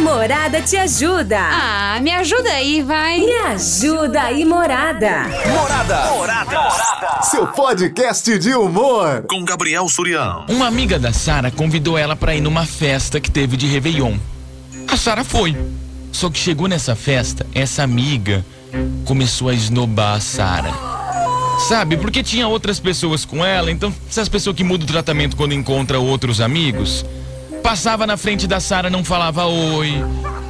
Morada 0.00 0.62
te 0.62 0.76
ajuda. 0.78 1.38
Ah, 1.38 2.00
me 2.00 2.10
ajuda 2.10 2.50
aí, 2.50 2.82
vai. 2.82 3.20
Me 3.20 3.32
ajuda 3.32 4.22
aí, 4.22 4.44
Morada. 4.46 5.24
Morada. 5.46 6.10
Morada. 6.12 6.70
Seu 7.22 7.46
podcast 7.46 8.38
de 8.38 8.54
humor. 8.54 9.24
Com 9.28 9.44
Gabriel 9.44 9.86
Surião. 9.88 10.46
Uma 10.48 10.66
amiga 10.66 10.98
da 10.98 11.12
Sara 11.12 11.50
convidou 11.50 11.98
ela 11.98 12.16
para 12.16 12.34
ir 12.34 12.40
numa 12.40 12.64
festa 12.64 13.20
que 13.20 13.30
teve 13.30 13.58
de 13.58 13.66
Réveillon. 13.66 14.16
A 14.88 14.96
Sara 14.96 15.22
foi. 15.22 15.54
Só 16.10 16.30
que 16.30 16.38
chegou 16.38 16.66
nessa 16.66 16.96
festa, 16.96 17.46
essa 17.54 17.82
amiga 17.82 18.44
começou 19.04 19.50
a 19.50 19.54
esnobar 19.54 20.16
a 20.16 20.20
Sara. 20.20 20.72
Sabe, 21.68 21.98
porque 21.98 22.22
tinha 22.22 22.48
outras 22.48 22.80
pessoas 22.80 23.26
com 23.26 23.44
ela, 23.44 23.70
então 23.70 23.94
essas 24.08 24.28
pessoas 24.30 24.56
que 24.56 24.64
mudam 24.64 24.84
o 24.84 24.90
tratamento 24.90 25.36
quando 25.36 25.52
encontra 25.52 26.00
outros 26.00 26.40
amigos, 26.40 27.04
passava 27.60 28.06
na 28.06 28.16
frente 28.16 28.46
da 28.46 28.58
Sara, 28.58 28.90
não 28.90 29.04
falava 29.04 29.46
oi, 29.46 29.92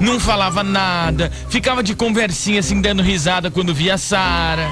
não 0.00 0.18
falava 0.18 0.62
nada, 0.62 1.30
ficava 1.48 1.82
de 1.82 1.94
conversinha 1.94 2.60
assim 2.60 2.80
dando 2.80 3.02
risada 3.02 3.50
quando 3.50 3.74
via 3.74 3.94
a 3.94 3.98
Sara. 3.98 4.70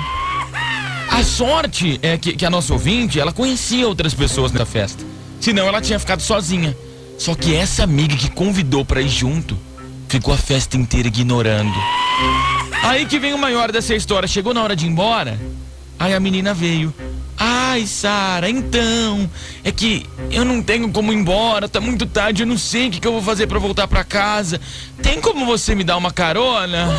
A 1.11 1.23
sorte 1.23 1.99
é 2.03 2.17
que, 2.17 2.35
que 2.35 2.47
a 2.47 2.51
nossa 2.51 2.73
ouvinte, 2.73 3.19
ela 3.19 3.33
conhecia 3.33 3.89
outras 3.89 4.15
pessoas 4.15 4.53
na 4.53 4.65
festa. 4.65 5.05
Senão 5.41 5.67
ela 5.67 5.81
tinha 5.81 5.99
ficado 5.99 6.23
sozinha. 6.23 6.77
Só 7.19 7.35
que 7.35 7.55
essa 7.55 7.83
amiga 7.83 8.15
que 8.15 8.31
convidou 8.31 8.85
para 8.85 9.01
ir 9.01 9.09
junto, 9.09 9.59
ficou 10.09 10.33
a 10.33 10.37
festa 10.37 10.77
inteira 10.77 11.09
ignorando. 11.09 11.75
Aí 12.83 13.07
que 13.07 13.19
vem 13.19 13.33
o 13.33 13.39
maior 13.39 13.73
dessa 13.73 13.95
história. 13.95 14.29
Chegou 14.29 14.55
na 14.55 14.63
hora 14.63 14.77
de 14.77 14.87
ir 14.87 14.89
embora. 14.89 15.39
Aí 15.99 16.15
a 16.15 16.21
menina 16.21 16.55
veio. 16.55 16.95
Ai, 17.39 17.87
Sara, 17.87 18.51
então, 18.51 19.31
é 19.63 19.71
que 19.71 20.05
eu 20.31 20.45
não 20.45 20.61
tenho 20.61 20.91
como 20.91 21.13
ir 21.13 21.17
embora, 21.17 21.69
tá 21.69 21.81
muito 21.81 22.05
tarde, 22.05 22.43
eu 22.43 22.47
não 22.47 22.59
sei 22.59 22.89
o 22.89 22.91
que, 22.91 23.01
que 23.01 23.07
eu 23.07 23.13
vou 23.13 23.23
fazer 23.23 23.47
para 23.47 23.61
voltar 23.61 23.87
para 23.87 24.03
casa. 24.03 24.61
Tem 25.01 25.21
como 25.21 25.47
você 25.47 25.75
me 25.75 25.85
dar 25.85 25.97
uma 25.97 26.11
carona? 26.11 26.89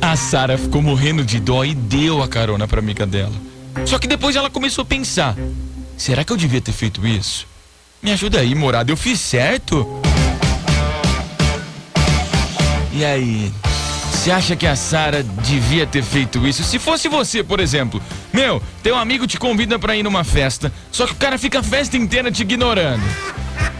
A 0.00 0.16
Sara 0.16 0.56
ficou 0.56 0.80
morrendo 0.80 1.24
de 1.24 1.40
dó 1.40 1.64
e 1.64 1.74
deu 1.74 2.22
a 2.22 2.28
carona 2.28 2.66
pra 2.66 2.78
amiga 2.78 3.04
dela. 3.04 3.34
Só 3.84 3.98
que 3.98 4.06
depois 4.06 4.36
ela 4.36 4.48
começou 4.48 4.82
a 4.82 4.86
pensar: 4.86 5.36
será 5.96 6.24
que 6.24 6.32
eu 6.32 6.36
devia 6.36 6.60
ter 6.60 6.72
feito 6.72 7.06
isso? 7.06 7.46
Me 8.02 8.12
ajuda 8.12 8.40
aí, 8.40 8.54
morada, 8.54 8.90
eu 8.90 8.96
fiz 8.96 9.20
certo? 9.20 9.86
E 12.92 13.04
aí? 13.04 13.52
Você 14.26 14.32
acha 14.32 14.56
que 14.56 14.66
a 14.66 14.74
Sara 14.74 15.22
devia 15.22 15.86
ter 15.86 16.02
feito 16.02 16.44
isso? 16.48 16.64
Se 16.64 16.80
fosse 16.80 17.08
você, 17.08 17.44
por 17.44 17.60
exemplo, 17.60 18.02
meu, 18.32 18.60
teu 18.82 18.96
amigo 18.96 19.24
te 19.24 19.38
convida 19.38 19.78
para 19.78 19.94
ir 19.94 20.02
numa 20.02 20.24
festa, 20.24 20.72
só 20.90 21.06
que 21.06 21.12
o 21.12 21.16
cara 21.16 21.38
fica 21.38 21.60
a 21.60 21.62
festa 21.62 21.96
inteira 21.96 22.32
te 22.32 22.42
ignorando. 22.42 23.04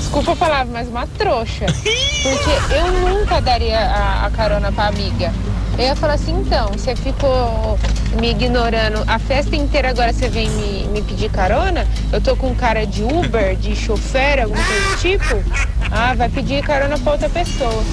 Desculpa 0.07 0.31
a 0.31 0.35
palavra, 0.37 0.71
mas 0.71 0.87
uma 0.87 1.05
trouxa. 1.05 1.65
Porque 1.65 2.73
eu 2.73 2.91
nunca 3.09 3.41
daria 3.41 3.77
a, 3.77 4.25
a 4.25 4.31
carona 4.31 4.71
pra 4.71 4.87
amiga. 4.87 5.33
Eu 5.77 5.83
ia 5.83 5.95
falar 5.97 6.13
assim, 6.13 6.31
então, 6.39 6.69
você 6.69 6.95
ficou 6.95 7.77
me 8.17 8.31
ignorando 8.31 9.03
a 9.05 9.19
festa 9.19 9.53
inteira, 9.55 9.89
agora 9.89 10.13
você 10.13 10.29
vem 10.29 10.49
me, 10.49 10.87
me 10.87 11.01
pedir 11.01 11.29
carona? 11.29 11.85
Eu 12.11 12.21
tô 12.21 12.37
com 12.37 12.55
cara 12.55 12.87
de 12.87 13.03
Uber, 13.03 13.57
de 13.57 13.75
chofer, 13.75 14.41
alguma 14.41 14.63
coisa 14.63 14.89
do 14.89 14.97
tipo? 14.97 15.43
Ah, 15.91 16.15
vai 16.15 16.29
pedir 16.29 16.63
carona 16.63 16.97
pra 16.97 17.11
outra 17.11 17.29
pessoa. 17.29 17.83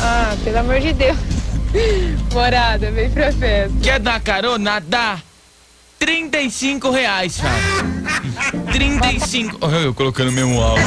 Ah, 0.00 0.36
pelo 0.44 0.58
amor 0.58 0.78
de 0.78 0.92
Deus. 0.92 1.18
Morada, 2.32 2.88
vem 2.92 3.10
pra 3.10 3.32
festa. 3.32 3.76
Quer 3.82 3.98
dar 3.98 4.20
carona? 4.20 4.80
Dá. 4.80 5.18
35 5.98 6.90
reais, 6.90 7.36
Charles. 7.36 8.72
35. 8.72 9.58
Olha 9.60 9.76
eu 9.76 9.94
colocando 9.94 10.32
mesmo 10.32 10.60
áudio. 10.60 10.84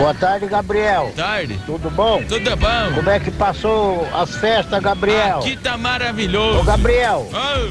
Boa 0.00 0.14
tarde, 0.14 0.46
Gabriel. 0.46 1.12
Tarde. 1.14 1.60
Tudo 1.66 1.90
bom? 1.90 2.22
Tudo 2.26 2.56
bom? 2.56 2.94
Como 2.94 3.10
é 3.10 3.20
que 3.20 3.30
passou 3.30 4.08
as 4.14 4.34
festas, 4.36 4.82
Gabriel? 4.82 5.40
Aqui 5.40 5.58
tá 5.58 5.76
maravilhoso. 5.76 6.60
Ô, 6.60 6.62
Gabriel, 6.64 7.28
Ah, 7.34 7.68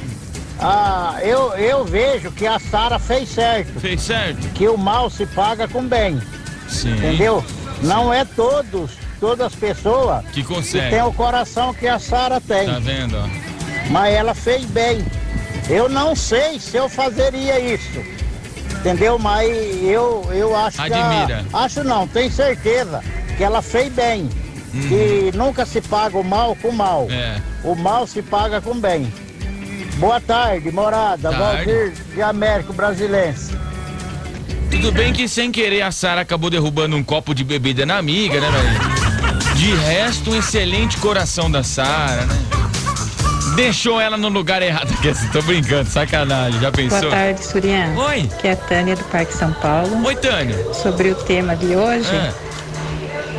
ah, 0.59 1.17
eu, 1.23 1.51
eu 1.55 1.83
vejo 1.85 2.29
que 2.29 2.45
a 2.45 2.59
Sara 2.59 2.99
fez 2.99 3.29
certo, 3.29 3.79
fez 3.79 3.99
certo? 4.03 4.47
que 4.49 4.67
o 4.67 4.77
mal 4.77 5.09
se 5.09 5.25
paga 5.25 5.67
com 5.67 5.81
bem, 5.83 6.21
Sim. 6.67 6.91
entendeu? 6.97 7.43
Não 7.81 8.13
é 8.13 8.23
todos, 8.23 8.91
todas 9.19 9.47
as 9.47 9.55
pessoas 9.55 10.23
Que 10.27 10.43
que 10.43 10.43
consegue. 10.43 10.91
tem 10.91 11.01
o 11.01 11.11
coração 11.11 11.73
que 11.73 11.87
a 11.87 11.97
Sara 11.97 12.39
tem, 12.39 12.67
Tá 12.67 12.77
vendo, 12.77 13.17
mas 13.89 14.13
ela 14.13 14.35
fez 14.35 14.65
bem. 14.65 15.03
Eu 15.67 15.89
não 15.89 16.15
sei 16.15 16.59
se 16.59 16.77
eu 16.77 16.87
fazeria 16.89 17.59
isso, 17.59 18.03
entendeu? 18.79 19.19
Mas 19.19 19.49
eu, 19.83 20.27
eu 20.31 20.55
acho 20.55 20.81
Admira. 20.81 21.43
que. 21.43 21.55
A, 21.55 21.59
acho 21.59 21.83
não, 21.83 22.07
tenho 22.07 22.31
certeza 22.31 23.03
que 23.37 23.43
ela 23.43 23.61
fez 23.61 23.91
bem. 23.93 24.29
Que 24.71 25.31
nunca 25.35 25.65
se 25.65 25.81
paga 25.81 26.17
o 26.17 26.23
mal 26.23 26.55
com 26.55 26.69
o 26.69 26.73
mal. 26.73 27.03
Uhum. 27.03 27.11
É. 27.11 27.41
O 27.63 27.75
mal 27.75 28.05
se 28.05 28.21
paga 28.21 28.61
com 28.61 28.79
bem. 28.79 29.11
Boa 29.95 30.21
tarde, 30.21 30.71
morada. 30.71 31.31
Tarde. 31.31 31.65
Valdir 31.65 31.93
de 32.13 32.21
Américo 32.21 32.71
Brasilense. 32.71 33.57
Tudo 34.69 34.91
bem 34.91 35.11
que 35.11 35.27
sem 35.27 35.51
querer 35.51 35.81
a 35.81 35.91
Sara 35.91 36.21
acabou 36.21 36.49
derrubando 36.49 36.95
um 36.95 37.03
copo 37.03 37.33
de 37.33 37.43
bebida 37.43 37.85
na 37.85 37.97
amiga, 37.97 38.39
né, 38.39 38.47
velho? 38.51 39.55
De 39.55 39.75
resto, 39.75 40.31
um 40.31 40.37
excelente 40.37 40.97
coração 40.97 41.49
da 41.49 41.63
Sara, 41.63 42.25
né? 42.25 42.58
Deixou 43.59 43.99
ela 43.99 44.15
no 44.15 44.29
lugar 44.29 44.61
errado. 44.61 44.87
Tô 45.33 45.41
brincando, 45.41 45.89
sacanagem. 45.89 46.61
Já 46.61 46.71
pensou? 46.71 47.01
Boa 47.01 47.11
tarde, 47.11 47.43
Surian. 47.43 47.93
Oi. 48.07 48.29
Que 48.39 48.47
é 48.47 48.51
a 48.53 48.55
Tânia 48.55 48.95
do 48.95 49.03
Parque 49.03 49.33
São 49.33 49.51
Paulo. 49.51 50.01
Oi, 50.05 50.15
Tânia. 50.15 50.73
Sobre 50.73 51.09
o 51.09 51.15
tema 51.15 51.57
de 51.57 51.75
hoje, 51.75 52.09
Ah, 52.13 52.33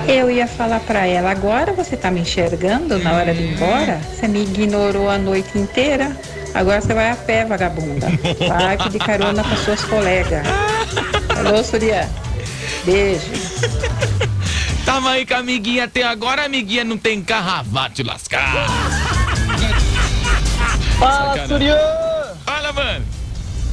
eu 0.07 0.31
ia 0.31 0.47
falar 0.47 0.81
pra 0.81 1.07
ela, 1.07 1.31
agora 1.31 1.73
você 1.73 1.97
tá 1.97 2.11
me 2.11 2.21
enxergando 2.21 2.99
na 2.99 3.15
hora 3.15 3.33
de 3.33 3.41
ir 3.41 3.55
embora? 3.55 3.99
Você 4.15 4.29
me 4.29 4.43
ignorou 4.43 5.09
a 5.09 5.17
noite 5.17 5.57
inteira? 5.57 6.15
Agora 6.53 6.83
você 6.83 6.93
vai 6.93 7.13
a 7.13 7.17
pé, 7.17 7.47
vagabunda. 7.47 8.07
Parque 8.47 8.91
de 8.91 8.99
carona 8.99 9.43
com 9.43 9.57
suas 9.57 9.83
colegas. 9.85 10.47
Alô, 11.35 11.65
Surian. 11.65 12.07
Beijo. 12.85 13.25
tava 14.85 15.13
aí 15.13 15.25
com 15.25 15.33
a 15.33 15.39
amiguinha 15.39 15.85
até 15.85 16.03
agora, 16.03 16.43
a 16.43 16.45
amiguinha 16.45 16.85
não 16.85 16.99
tem 16.99 17.23
carro, 17.23 17.65
vá 17.71 17.89
te 17.89 18.03
lascar. 18.03 18.67
Fala. 21.01 21.49
Surian! 21.49 21.77
Fala, 22.45 22.73
mano. 22.75 23.05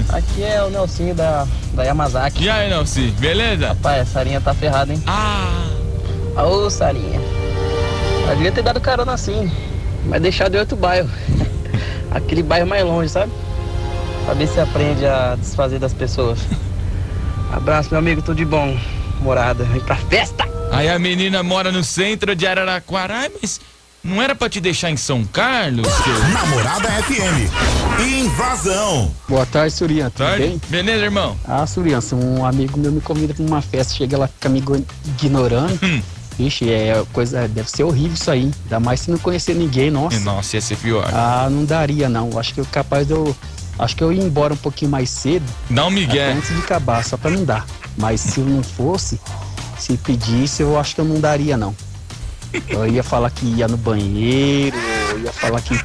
Aqui 0.10 0.44
é 0.44 0.64
o 0.64 0.70
Nelsinho 0.70 1.14
da, 1.14 1.46
da 1.74 1.84
Yamazaki. 1.84 2.46
E 2.46 2.50
aí, 2.50 2.70
Nelci, 2.70 3.14
beleza? 3.20 3.76
Pai, 3.82 4.00
a 4.00 4.06
Sarinha 4.06 4.40
tá 4.40 4.54
ferrada, 4.54 4.94
hein? 4.94 5.04
Ah, 5.06 5.68
Ô, 6.44 6.70
Sarinha. 6.70 7.20
Eu 8.30 8.36
devia 8.36 8.52
ter 8.52 8.62
dado 8.62 8.80
carona 8.80 9.14
assim, 9.14 9.52
mas 10.06 10.22
deixado 10.22 10.56
em 10.56 10.60
outro 10.60 10.78
bairro. 10.78 11.10
Aquele 12.12 12.44
bairro 12.44 12.68
mais 12.68 12.86
longe, 12.86 13.10
sabe? 13.10 13.32
Pra 14.24 14.34
ver 14.34 14.48
se 14.48 14.60
aprende 14.62 15.06
a 15.06 15.36
desfazer 15.36 15.80
das 15.80 15.94
pessoas. 15.94 16.40
Abraço, 17.52 17.90
meu 17.92 18.00
amigo, 18.00 18.22
tudo 18.22 18.38
de 18.38 18.46
bom. 18.46 18.78
Morada, 19.20 19.64
vem 19.66 19.82
pra 19.82 19.96
festa! 19.96 20.48
aí 20.72 20.88
a 20.90 21.00
menina 21.00 21.42
mora 21.42 21.72
no 21.72 21.84
centro 21.84 22.36
de 22.36 22.46
Araraquara. 22.48 23.30
Mas 23.42 23.60
não 24.04 24.22
era 24.22 24.34
pra 24.36 24.50
te 24.50 24.60
deixar 24.62 24.90
em 24.90 24.98
São 24.98 25.24
Carlos, 25.26 25.88
seu? 25.88 26.30
Namorada 26.30 26.90
FM. 27.04 27.50
Invasão. 28.02 29.12
Boa 29.28 29.46
tarde, 29.46 29.74
Surian. 29.74 30.10
Tudo 30.10 30.26
Tarde? 30.26 30.44
bem? 30.48 30.62
Beleza, 30.70 31.04
irmão? 31.06 31.38
Ah, 31.46 31.66
Surian, 31.68 32.00
se 32.02 32.16
um 32.16 32.46
amigo 32.46 32.80
meu 32.80 32.92
me 32.92 33.02
convida 33.02 33.34
pra 33.34 33.44
uma 33.44 33.62
festa, 33.62 33.94
chega 33.94 34.18
lá, 34.18 34.28
fica 34.28 34.48
me 34.50 34.60
igno- 34.60 34.86
ignorando. 35.06 35.78
Hum. 35.84 36.02
Vixe, 36.38 36.70
é 36.70 37.04
coisa, 37.12 37.48
deve 37.48 37.70
ser 37.70 37.84
horrível 37.84 38.14
isso 38.14 38.30
aí. 38.30 38.52
Ainda 38.66 38.80
mais 38.80 39.00
se 39.02 39.10
não 39.12 39.18
conhecer 39.18 39.56
ninguém, 39.56 39.90
nossa. 39.90 40.20
Nossa, 40.20 40.56
ia 40.58 40.62
ser 40.62 40.78
pior. 40.78 41.10
Ah, 41.12 41.48
não 41.50 41.66
daria 41.66 42.08
não. 42.08 42.38
Acho 42.40 42.54
que 42.54 42.60
eu 42.62 42.66
capaz 42.72 43.08
de 43.08 43.14
eu. 43.14 43.36
Acho 43.80 43.96
que 43.96 44.04
eu 44.04 44.12
ia 44.14 44.24
embora 44.24 44.54
um 44.54 44.58
pouquinho 44.58 44.90
mais 44.90 45.10
cedo, 45.10 45.46
Dá 45.70 45.84
um 45.84 45.88
até 45.88 45.96
migué. 45.96 46.32
antes 46.34 46.50
de 46.50 46.58
acabar, 46.60 47.04
só 47.04 47.16
pra 47.18 47.30
não 47.30 47.44
dar. 47.46 47.66
Mas 47.98 48.22
se 48.22 48.40
eu 48.40 48.46
não 48.46 48.62
fosse, 48.64 49.20
se 49.78 49.98
pedisse, 49.98 50.62
eu 50.64 50.80
acho 50.80 50.96
que 50.96 51.02
eu 51.02 51.06
não 51.06 51.20
daria, 51.20 51.56
não. 51.58 51.76
Eu 52.70 52.88
ia 52.88 53.04
falar 53.04 53.30
que 53.32 53.46
ia 53.46 53.68
no 53.68 53.78
banheiro, 53.78 54.78
eu 55.12 55.20
ia 55.20 55.34
falar 55.34 55.62
que, 55.62 55.78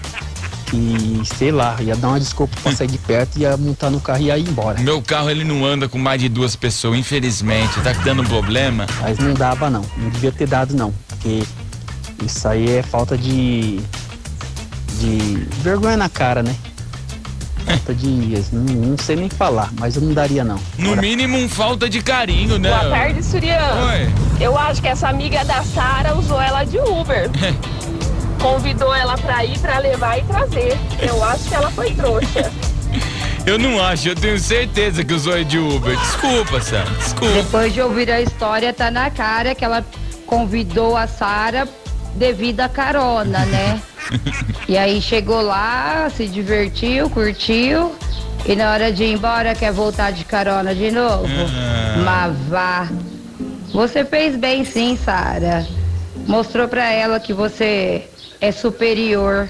que 0.67 1.23
sei 1.25 1.51
lá, 1.51 1.77
ia 1.81 1.97
dar 1.97 2.09
uma 2.09 2.21
desculpa 2.21 2.57
pra 2.63 2.73
sair 2.73 2.89
de 2.89 2.99
perto, 2.99 3.39
ia 3.39 3.57
montar 3.57 3.91
no 3.91 4.01
carro 4.01 4.21
e 4.21 4.25
ia 4.27 4.39
ir 4.39 4.49
embora. 4.49 4.81
Meu 4.81 5.03
carro 5.03 5.31
ele 5.31 5.45
não 5.45 5.65
anda 5.65 5.89
com 5.89 5.99
mais 5.99 6.21
de 6.21 6.29
duas 6.29 6.57
pessoas, 6.57 6.99
infelizmente. 6.99 7.81
Tá 7.81 7.93
dando 8.05 8.25
problema. 8.25 8.87
Mas 9.01 9.19
não 9.19 9.35
dava, 9.35 9.69
não. 9.69 9.85
Não 9.97 10.11
devia 10.11 10.33
ter 10.33 10.47
dado, 10.47 10.75
não. 10.75 10.93
Porque 11.09 11.43
isso 12.25 12.47
aí 12.49 12.71
é 12.77 12.83
falta 12.83 13.17
de. 13.17 13.81
de 15.01 15.47
vergonha 15.63 15.97
na 15.97 16.09
cara, 16.09 16.43
né? 16.43 16.55
Falta 17.73 17.95
de. 17.95 18.45
Não, 18.53 18.63
não 18.91 18.99
sei 18.99 19.17
nem 19.17 19.29
falar, 19.29 19.71
mas 19.79 19.97
eu 19.97 20.03
não 20.03 20.13
daria, 20.13 20.45
não. 20.45 20.59
No 20.79 20.95
mínimo, 20.97 21.39
um 21.39 21.49
falta 21.49 21.89
de 21.89 22.03
carinho, 22.03 22.59
né? 22.59 22.69
Boa 22.69 22.91
tarde, 22.91 23.23
Surian. 23.23 23.59
Oi. 23.93 24.13
Eu 24.41 24.59
acho 24.59 24.83
que 24.83 24.89
essa 24.89 25.09
amiga 25.09 25.45
da 25.45 25.63
Sara 25.63 26.15
usou 26.15 26.41
ela 26.41 26.65
de 26.65 26.79
Uber. 26.79 27.31
Convidou 28.41 28.95
ela 28.95 29.17
pra 29.17 29.45
ir, 29.45 29.59
pra 29.59 29.79
levar 29.79 30.19
e 30.19 30.25
trazer. 30.25 30.77
Eu 31.01 31.23
acho 31.25 31.49
que 31.49 31.55
ela 31.55 31.71
foi 31.71 31.93
trouxa. 31.95 32.53
Eu 33.45 33.59
não 33.59 33.83
acho, 33.85 34.09
eu 34.09 34.15
tenho 34.15 34.39
certeza 34.39 35.05
que 35.05 35.13
usou 35.13 35.43
de 35.43 35.59
Uber. 35.59 35.99
Desculpa, 35.99 36.61
Sam. 36.61 36.85
Desculpa. 36.97 37.35
Depois 37.35 37.75
de 37.75 37.81
ouvir 37.81 38.09
a 38.09 38.21
história, 38.21 38.73
tá 38.73 38.89
na 38.89 39.11
cara 39.11 39.53
que 39.53 39.65
ela 39.65 39.85
convidou 40.27 40.97
a 40.97 41.09
Sara 41.09 41.69
devido 42.15 42.61
à 42.61 42.69
carona, 42.69 43.45
né? 43.47 43.81
E 44.69 44.79
aí 44.79 45.03
chegou 45.03 45.43
lá, 45.43 46.09
se 46.15 46.27
divertiu, 46.27 47.11
curtiu. 47.11 47.95
E 48.47 48.57
na 48.57 48.73
hora 48.73 48.93
de 48.93 49.05
ir 49.05 49.13
embora, 49.13 49.55
quer 49.55 49.73
voltar 49.73 50.13
de 50.13 50.25
carona 50.25 50.75
de 50.75 50.91
novo? 50.91 51.27
Mas 52.05 52.37
vá. 52.49 52.89
Você 53.73 54.05
fez 54.05 54.37
bem 54.37 54.65
sim, 54.65 54.97
Sara. 54.97 55.67
Mostrou 56.27 56.69
pra 56.69 56.91
ela 56.91 57.21
que 57.21 57.33
você 57.33 58.09
é 58.41 58.51
superior. 58.51 59.49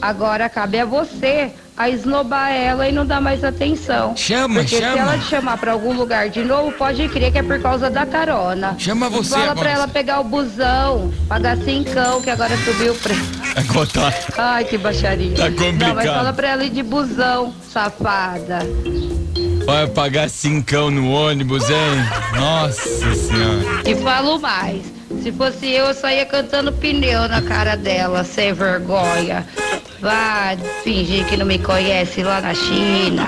Agora 0.00 0.48
cabe 0.48 0.78
a 0.78 0.84
você 0.84 1.52
a 1.76 1.90
esnobar 1.90 2.52
ela 2.52 2.88
e 2.88 2.92
não 2.92 3.04
dar 3.04 3.20
mais 3.20 3.42
atenção. 3.42 4.16
Chama, 4.16 4.60
Porque 4.60 4.76
chama. 4.78 4.92
se 4.92 4.98
ela 4.98 5.18
te 5.18 5.24
chamar 5.24 5.58
pra 5.58 5.72
algum 5.72 5.92
lugar 5.92 6.28
de 6.28 6.42
novo, 6.44 6.70
pode 6.72 7.08
crer 7.08 7.32
que 7.32 7.38
é 7.38 7.42
por 7.42 7.60
causa 7.60 7.90
da 7.90 8.06
carona. 8.06 8.76
Chama 8.78 9.08
você 9.08 9.30
Fala 9.30 9.42
agora. 9.50 9.58
pra 9.60 9.70
ela 9.70 9.88
pegar 9.88 10.20
o 10.20 10.24
busão, 10.24 11.12
pagar 11.28 11.56
cincão, 11.58 12.22
que 12.22 12.30
agora 12.30 12.56
subiu 12.58 12.92
o 12.92 12.96
preço. 12.96 13.32
Agora 13.56 13.86
tá. 13.88 14.14
Ai, 14.38 14.64
que 14.64 14.78
baixaria. 14.78 15.34
Tá 15.36 15.50
complicado. 15.50 15.78
Não, 15.78 15.94
mas 15.96 16.06
fala 16.10 16.32
pra 16.32 16.48
ela 16.48 16.64
ir 16.64 16.70
de 16.70 16.82
busão, 16.82 17.52
safada. 17.68 18.60
Vai 19.66 19.86
pagar 19.88 20.28
cincão 20.28 20.90
no 20.90 21.10
ônibus, 21.10 21.68
hein? 21.70 21.76
Nossa 22.38 23.14
senhora. 23.14 23.82
E 23.84 23.94
falo 23.96 24.38
mais. 24.38 24.93
Se 25.22 25.32
fosse 25.32 25.70
eu, 25.70 25.86
eu 25.86 25.94
só 25.94 26.10
ia 26.10 26.26
cantando 26.26 26.72
pneu 26.72 27.28
na 27.28 27.40
cara 27.42 27.76
dela, 27.76 28.24
sem 28.24 28.52
vergonha. 28.52 29.46
Vai 30.00 30.58
fingir 30.82 31.24
que 31.26 31.36
não 31.36 31.46
me 31.46 31.58
conhece 31.58 32.22
lá 32.22 32.40
na 32.40 32.54
China. 32.54 33.26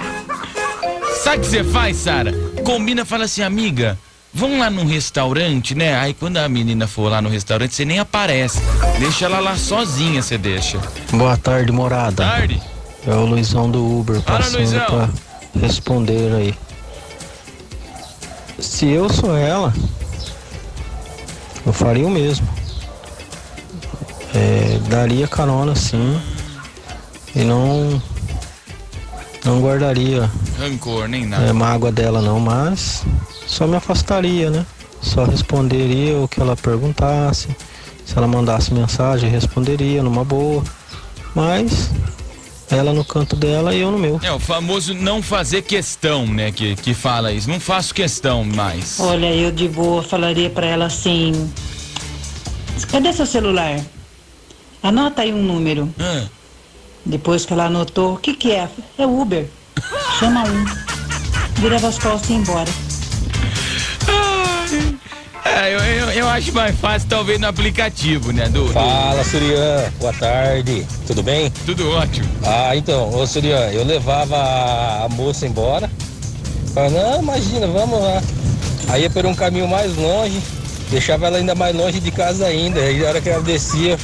Sabe 1.23 1.39
o 1.39 1.41
que 1.41 1.47
você 1.47 1.65
faz, 1.65 1.97
Sara? 1.97 2.33
Combina, 2.65 3.05
fala 3.05 3.25
assim, 3.25 3.43
amiga, 3.43 3.99
vamos 4.33 4.59
lá 4.59 4.69
num 4.69 4.85
restaurante, 4.85 5.75
né? 5.75 5.97
Aí 5.99 6.13
quando 6.13 6.37
a 6.37 6.49
menina 6.49 6.87
for 6.87 7.11
lá 7.11 7.23
no 7.23 7.29
restaurante, 7.29 7.75
você 7.75 7.85
nem 7.85 7.99
aparece. 7.99 8.61
Deixa 8.99 9.25
ela 9.25 9.41
lá 9.41 9.57
sozinha, 9.57 10.21
você 10.23 10.37
deixa. 10.37 10.79
Boa 11.11 11.37
tarde, 11.37 11.73
morada. 11.73 12.23
Tarde. 12.25 12.63
É 13.07 13.15
o 13.15 13.25
Luizão 13.25 13.71
do 13.71 14.01
Uber 14.01 14.21
Fala, 14.21 14.39
passando 14.39 14.57
Luizão. 14.59 14.85
pra 14.87 15.09
responder 15.61 16.35
aí. 16.35 16.55
Se 18.59 18.89
eu 18.89 19.09
sou 19.09 19.37
ela, 19.37 19.73
eu 21.67 21.73
faria 21.73 22.07
o 22.07 22.11
mesmo. 22.11 22.49
É, 24.35 24.79
daria 24.89 25.27
carona 25.27 25.75
sim. 25.75 26.21
E 27.35 27.41
não. 27.45 28.01
Não 29.45 29.61
guardaria 29.61 30.29
Rancor, 30.59 31.07
nem 31.07 31.25
nada. 31.25 31.45
é, 31.45 31.53
mágoa 31.53 31.93
dela 31.93 32.21
não, 32.21 32.41
mas 32.41 33.05
só 33.47 33.65
me 33.67 33.77
afastaria, 33.77 34.51
né? 34.51 34.67
Só 35.01 35.25
responderia 35.25 36.17
o 36.19 36.27
que 36.27 36.41
ela 36.41 36.57
perguntasse. 36.57 37.49
Se 38.05 38.17
ela 38.17 38.27
mandasse 38.27 38.75
mensagem, 38.75 39.31
responderia 39.31 40.03
numa 40.03 40.25
boa. 40.25 40.65
Mas 41.35 41.91
ela 42.71 42.93
no 42.93 43.05
canto 43.05 43.37
dela 43.37 43.75
e 43.75 43.81
eu 43.81 43.91
no 43.91 43.99
meu. 43.99 44.21
É, 44.23 44.33
o 44.33 44.41
famoso 44.41 44.95
não 44.95 45.23
fazer 45.23 45.63
questão, 45.63 46.27
né? 46.27 46.51
Que, 46.51 46.75
que 46.77 46.95
fala 46.95 47.33
isso. 47.33 47.49
Não 47.49 47.61
faço 47.61 47.95
questão 47.95 48.45
mais. 48.45 48.99
Olha, 48.99 49.33
eu 49.35 49.53
de 49.53 49.69
boa 49.69 50.03
falaria 50.03 50.51
pra 50.51 50.67
ela 50.67 50.87
assim: 50.87 51.51
Cadê 52.91 53.13
seu 53.13 53.27
celular? 53.27 53.81
Anota 54.83 55.23
aí 55.23 55.33
um 55.33 55.43
número. 55.43 55.93
Ah. 55.99 56.27
Depois 57.05 57.47
que 57.47 57.53
ela 57.53 57.67
anotou, 57.67 58.15
o 58.15 58.17
que 58.19 58.35
que 58.35 58.53
é? 58.53 58.69
É 58.99 59.07
Uber. 59.07 59.49
Chama 60.19 60.45
um. 60.45 60.65
Virava 61.61 61.89
as 61.89 61.99
costas 61.99 62.31
e 62.31 62.33
ia 62.33 62.39
embora. 62.39 62.86
É, 65.59 65.75
eu, 65.75 65.79
eu, 65.81 66.11
eu 66.11 66.29
acho 66.29 66.53
mais 66.53 66.79
fácil 66.79 67.09
talvez 67.09 67.41
no 67.41 67.47
aplicativo, 67.47 68.31
né? 68.33 68.45
Do, 68.49 68.65
do- 68.67 68.73
Fala, 68.73 69.25
Surian. 69.25 69.85
Boa 69.99 70.13
tarde. 70.13 70.87
Tudo 71.07 71.23
bem? 71.23 71.51
Tudo 71.65 71.91
ótimo. 71.93 72.29
Ah, 72.45 72.77
então, 72.77 73.09
ô 73.15 73.27
Surian, 73.27 73.71
eu 73.73 73.85
levava 73.85 74.37
a, 74.37 75.09
moça 75.09 75.47
embora. 75.47 75.91
Falava, 76.75 76.95
não, 76.95 77.23
imagina, 77.23 77.67
vamos 77.67 77.99
lá. 78.03 78.23
Aí 78.89 79.03
ia 79.03 79.11
por 79.11 79.25
um 79.25 79.35
caminho 79.35 79.67
mais 79.67 79.97
longe, 79.97 80.41
deixava 80.91 81.27
ela 81.27 81.39
ainda 81.39 81.55
mais 81.55 81.75
longe 81.75 82.01
de 82.01 82.11
casa 82.11 82.47
ainda. 82.47 82.79
Aí 82.81 83.01
na 83.01 83.09
hora 83.09 83.21
que 83.23 83.31
ela 83.31 83.43
descia, 83.43 83.99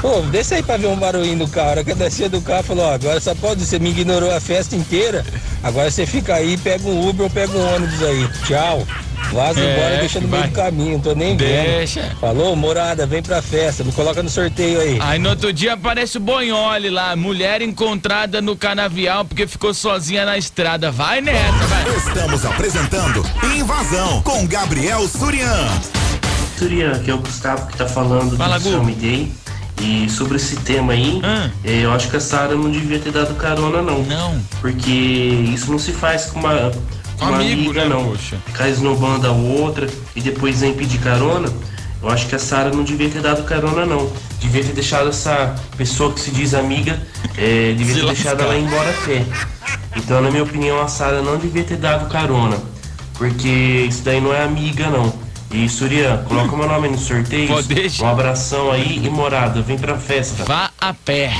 pô, 0.00 0.20
desce 0.30 0.54
aí 0.54 0.62
pra 0.62 0.76
ver 0.76 0.86
um 0.86 0.96
barulhinho 0.96 1.38
do 1.38 1.48
carro. 1.48 1.66
A 1.68 1.70
hora 1.72 1.84
que 1.84 1.90
ela 1.90 1.98
descia 2.04 2.28
do 2.28 2.40
carro, 2.40 2.62
falou, 2.62 2.84
ó, 2.84 2.94
agora 2.94 3.20
só 3.20 3.34
pode, 3.34 3.64
você 3.66 3.76
me 3.80 3.90
ignorou 3.90 4.30
a 4.32 4.40
festa 4.40 4.76
inteira. 4.76 5.26
Agora 5.64 5.90
você 5.90 6.06
fica 6.06 6.36
aí, 6.36 6.56
pega 6.56 6.86
um 6.88 7.08
Uber 7.08 7.24
ou 7.24 7.30
pega 7.30 7.52
um 7.58 7.74
ônibus 7.74 8.00
aí. 8.04 8.28
Tchau. 8.46 8.86
Vaza 9.32 9.60
É, 9.60 9.72
embora, 9.74 9.96
deixa 9.98 10.20
no 10.20 10.28
meio 10.28 10.42
do 10.44 10.52
caminho, 10.52 10.92
não 10.92 11.00
tô 11.00 11.14
nem 11.14 11.36
Deixa. 11.36 12.02
vendo. 12.02 12.16
Falou, 12.20 12.54
morada, 12.56 13.06
vem 13.06 13.22
pra 13.22 13.40
festa, 13.40 13.82
me 13.84 13.92
coloca 13.92 14.22
no 14.22 14.28
sorteio 14.28 14.80
aí. 14.80 14.98
Aí 15.00 15.18
no 15.18 15.30
outro 15.30 15.52
dia 15.52 15.74
aparece 15.74 16.16
o 16.18 16.20
Bonhole 16.20 16.90
lá, 16.90 17.16
mulher 17.16 17.62
encontrada 17.62 18.42
no 18.42 18.56
canavial 18.56 19.24
porque 19.24 19.46
ficou 19.46 19.72
sozinha 19.72 20.24
na 20.26 20.36
estrada. 20.36 20.90
Vai 20.90 21.20
nessa, 21.20 21.66
vai. 21.66 21.96
Estamos 21.96 22.44
apresentando 22.44 23.24
Invasão 23.56 24.20
com 24.22 24.46
Gabriel 24.46 25.06
Surian. 25.08 25.68
Surian, 26.58 26.92
aqui 26.92 27.10
é 27.10 27.14
o 27.14 27.18
Gustavo 27.18 27.66
que 27.66 27.76
tá 27.76 27.86
falando 27.86 28.36
Fala, 28.36 28.58
do 28.58 28.70
Gu. 28.80 28.90
Day. 28.92 29.32
E 29.80 30.08
sobre 30.08 30.36
esse 30.36 30.54
tema 30.56 30.92
aí, 30.92 31.20
eh, 31.64 31.80
eu 31.82 31.90
acho 31.92 32.08
que 32.08 32.16
a 32.16 32.20
Sara 32.20 32.54
não 32.54 32.70
devia 32.70 33.00
ter 33.00 33.10
dado 33.10 33.34
carona, 33.34 33.82
não. 33.82 34.02
Não. 34.04 34.40
Porque 34.60 34.90
isso 34.90 35.72
não 35.72 35.78
se 35.78 35.90
faz 35.92 36.26
com 36.26 36.38
uma, 36.38 36.70
uma 37.22 37.36
amigo, 37.36 37.70
amiga, 37.70 37.82
né, 37.82 37.88
não. 37.88 38.04
poxa? 38.04 38.38
Ficar 38.46 38.68
esnobando 38.68 39.26
a 39.26 39.32
outra 39.32 39.88
e 40.14 40.20
depois 40.20 40.60
vem 40.60 40.74
pedir 40.74 40.98
carona. 40.98 41.48
Eu 42.02 42.08
acho 42.08 42.26
que 42.26 42.34
a 42.34 42.38
Sara 42.38 42.70
não 42.70 42.82
devia 42.82 43.08
ter 43.08 43.20
dado 43.20 43.44
carona, 43.44 43.86
não. 43.86 44.10
Devia 44.40 44.64
ter 44.64 44.72
deixado 44.72 45.08
essa 45.08 45.54
pessoa 45.76 46.12
que 46.12 46.20
se 46.20 46.32
diz 46.32 46.52
amiga, 46.52 47.00
eh, 47.38 47.74
devia 47.76 47.94
ter 47.94 48.06
deixado 48.06 48.42
ela 48.42 48.56
ir 48.56 48.64
embora 48.64 48.90
a 48.90 49.06
pé. 49.06 49.24
Então, 49.96 50.20
na 50.20 50.30
minha 50.30 50.42
opinião, 50.42 50.80
a 50.80 50.88
Sara 50.88 51.22
não 51.22 51.38
devia 51.38 51.62
ter 51.62 51.76
dado 51.76 52.08
carona. 52.10 52.58
Porque 53.14 53.86
isso 53.88 54.02
daí 54.02 54.20
não 54.20 54.34
é 54.34 54.42
amiga, 54.42 54.90
não. 54.90 55.12
E 55.52 55.68
Surian, 55.68 56.24
coloca 56.26 56.56
meu 56.56 56.66
nome 56.66 56.88
no 56.88 56.98
sorteio. 56.98 57.50
Um 58.00 58.06
abração 58.08 58.72
aí 58.72 59.00
e 59.04 59.10
morada, 59.10 59.60
vem 59.60 59.78
pra 59.78 59.96
festa. 59.98 60.44
Vá 60.44 60.70
a 60.80 60.94
pé. 60.94 61.30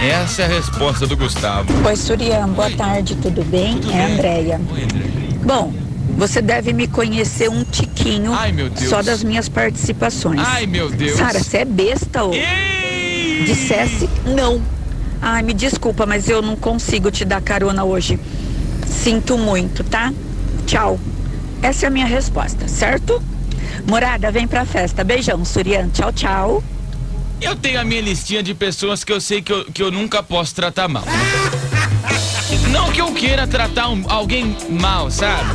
Essa 0.00 0.42
é 0.42 0.44
a 0.46 0.48
resposta 0.48 1.06
do 1.06 1.16
Gustavo. 1.16 1.68
Oi, 1.86 1.96
Surian, 1.96 2.48
boa 2.48 2.70
tarde, 2.70 3.14
tudo 3.16 3.44
bem? 3.44 3.78
é 3.92 4.00
a 4.02 4.06
Andréia. 4.06 4.60
Bom, 5.44 5.74
você 6.16 6.40
deve 6.40 6.72
me 6.72 6.86
conhecer 6.88 7.50
um 7.50 7.62
tiquinho 7.64 8.32
Ai, 8.32 8.50
meu 8.50 8.70
Deus. 8.70 8.88
só 8.88 9.02
das 9.02 9.22
minhas 9.22 9.48
participações. 9.48 10.40
Ai, 10.42 10.66
meu 10.66 10.88
Deus. 10.90 11.18
Sara, 11.18 11.38
você 11.38 11.58
é 11.58 11.64
besta, 11.66 12.24
ô. 12.24 12.30
Dissesse 13.44 14.08
não. 14.24 14.62
Ai, 15.20 15.42
me 15.42 15.52
desculpa, 15.52 16.06
mas 16.06 16.28
eu 16.28 16.40
não 16.40 16.56
consigo 16.56 17.10
te 17.10 17.24
dar 17.26 17.42
carona 17.42 17.84
hoje. 17.84 18.18
Sinto 18.86 19.36
muito, 19.36 19.84
tá? 19.84 20.12
Tchau. 20.66 20.98
Essa 21.62 21.86
é 21.86 21.88
a 21.88 21.90
minha 21.90 22.06
resposta, 22.06 22.66
certo? 22.68 23.22
Morada, 23.86 24.30
vem 24.30 24.46
pra 24.48 24.64
festa. 24.64 25.04
Beijão, 25.04 25.44
Surian. 25.44 25.88
Tchau, 25.90 26.10
tchau. 26.10 26.64
Eu 27.40 27.56
tenho 27.56 27.80
a 27.80 27.84
minha 27.84 28.00
listinha 28.00 28.42
de 28.42 28.54
pessoas 28.54 29.02
que 29.02 29.12
eu 29.12 29.20
sei 29.20 29.40
que 29.42 29.52
eu, 29.52 29.64
que 29.66 29.82
eu 29.82 29.90
nunca 29.90 30.22
posso 30.22 30.54
tratar 30.54 30.88
mal. 30.88 31.04
Não 32.70 32.90
que 32.92 33.00
eu 33.00 33.12
queira 33.12 33.46
tratar 33.46 33.88
um- 33.88 34.04
alguém 34.08 34.56
mal, 34.68 35.10
sabe? 35.10 35.48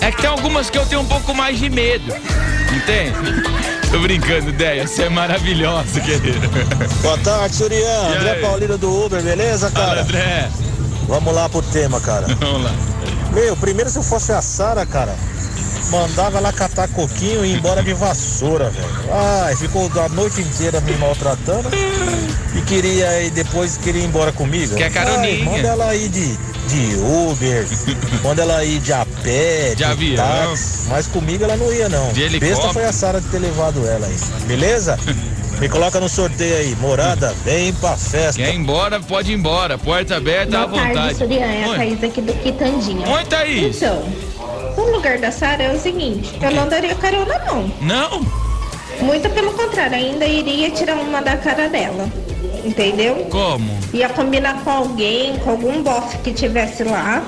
É 0.00 0.10
que 0.12 0.18
tem 0.20 0.30
algumas 0.30 0.70
que 0.70 0.78
eu 0.78 0.86
tenho 0.86 1.00
um 1.00 1.06
pouco 1.06 1.34
mais 1.34 1.58
de 1.58 1.68
medo. 1.70 2.12
Entende? 2.74 3.16
Tô 3.90 3.98
brincando, 4.00 4.52
Déia. 4.52 4.86
Você 4.86 5.04
é 5.04 5.08
maravilhosa, 5.08 6.00
querido. 6.00 6.46
Boa 7.02 7.16
tarde, 7.18 7.56
Surian. 7.56 8.16
André? 8.16 8.34
Paulino 8.34 8.76
do 8.76 9.06
Uber, 9.06 9.22
beleza, 9.22 9.70
Fala, 9.70 9.86
cara? 9.86 10.00
André. 10.02 10.50
Vamos 11.08 11.34
lá 11.34 11.48
pro 11.48 11.62
tema, 11.62 11.98
cara. 12.00 12.26
Vamos 12.38 12.64
lá. 12.64 12.72
Meu, 13.32 13.56
primeiro 13.56 13.88
se 13.88 13.98
eu 13.98 14.02
fosse 14.02 14.30
a 14.32 14.42
Sara, 14.42 14.84
cara, 14.84 15.16
mandava 15.90 16.38
ela 16.38 16.52
catar 16.52 16.88
coquinho 16.88 17.44
e 17.44 17.52
ir 17.52 17.56
embora 17.58 17.82
de 17.82 17.92
vassoura, 17.94 18.70
velho. 18.70 18.88
Ai, 19.44 19.56
ficou 19.56 19.90
a 20.00 20.08
noite 20.10 20.40
inteira 20.40 20.80
me 20.80 20.92
maltratando 20.96 21.68
e 22.54 22.60
queria 22.62 23.22
e 23.22 23.30
depois 23.30 23.76
queria 23.76 24.02
ir 24.02 24.06
embora 24.06 24.32
comigo. 24.32 24.74
Quer 24.76 24.92
caroninha. 24.92 25.38
Ai, 25.50 25.56
manda 25.56 25.68
ela 25.68 25.94
ir 25.94 26.08
de, 26.08 26.36
de 26.36 26.96
Uber, 26.96 27.66
manda 28.22 28.42
ela 28.42 28.64
ir 28.64 28.80
de 28.80 28.92
a 28.92 29.06
pé, 29.22 29.74
de, 29.74 29.84
avião. 29.84 30.16
táxi, 30.16 30.88
mas 30.88 31.06
comigo 31.06 31.44
ela 31.44 31.56
não 31.56 31.72
ia 31.72 31.88
não. 31.88 32.08
De 32.12 32.20
Besta 32.28 32.36
helicóptero. 32.36 32.72
foi 32.72 32.84
a 32.84 32.92
Sara 32.92 33.20
de 33.20 33.28
ter 33.28 33.38
levado 33.38 33.86
ela 33.86 34.06
aí, 34.06 34.16
beleza? 34.46 34.98
Me 35.58 35.68
coloca 35.68 35.98
no 35.98 36.08
sorteio 36.08 36.56
aí, 36.56 36.76
morada, 36.76 37.34
vem 37.44 37.72
pra 37.72 37.96
festa. 37.96 38.40
Quer 38.40 38.54
ir 38.54 38.58
embora, 38.58 39.00
pode 39.00 39.32
ir 39.32 39.34
embora. 39.34 39.76
Porta 39.76 40.16
aberta 40.16 40.60
à 40.60 40.66
Boa 40.68 40.80
tarde, 40.80 40.94
vontade. 40.94 41.18
Surian. 41.18 41.46
É 41.46 41.64
a 41.64 41.68
Oi. 41.70 41.76
Thaís 41.78 42.04
aqui 42.04 42.20
do 42.20 42.32
Quitandinha. 42.34 43.08
Oi, 43.08 43.24
Thaís. 43.24 43.76
Então, 43.76 44.04
no 44.78 44.92
lugar 44.92 45.18
da 45.18 45.30
Sara 45.30 45.62
é 45.62 45.74
o 45.74 45.78
seguinte, 45.78 46.38
eu 46.40 46.50
não 46.52 46.68
daria 46.68 46.94
carona 46.94 47.38
não. 47.40 47.68
Não? 47.80 48.20
Muito 49.00 49.28
pelo 49.30 49.52
contrário, 49.52 49.96
ainda 49.96 50.24
iria 50.24 50.70
tirar 50.70 50.96
uma 50.96 51.20
da 51.20 51.36
cara 51.36 51.68
dela. 51.68 52.08
Entendeu? 52.64 53.26
Como? 53.30 53.78
Ia 53.92 54.08
combinar 54.08 54.62
com 54.64 54.70
alguém, 54.70 55.38
com 55.38 55.50
algum 55.50 55.82
bofe 55.82 56.18
que 56.18 56.32
tivesse 56.32 56.84
lá. 56.84 57.22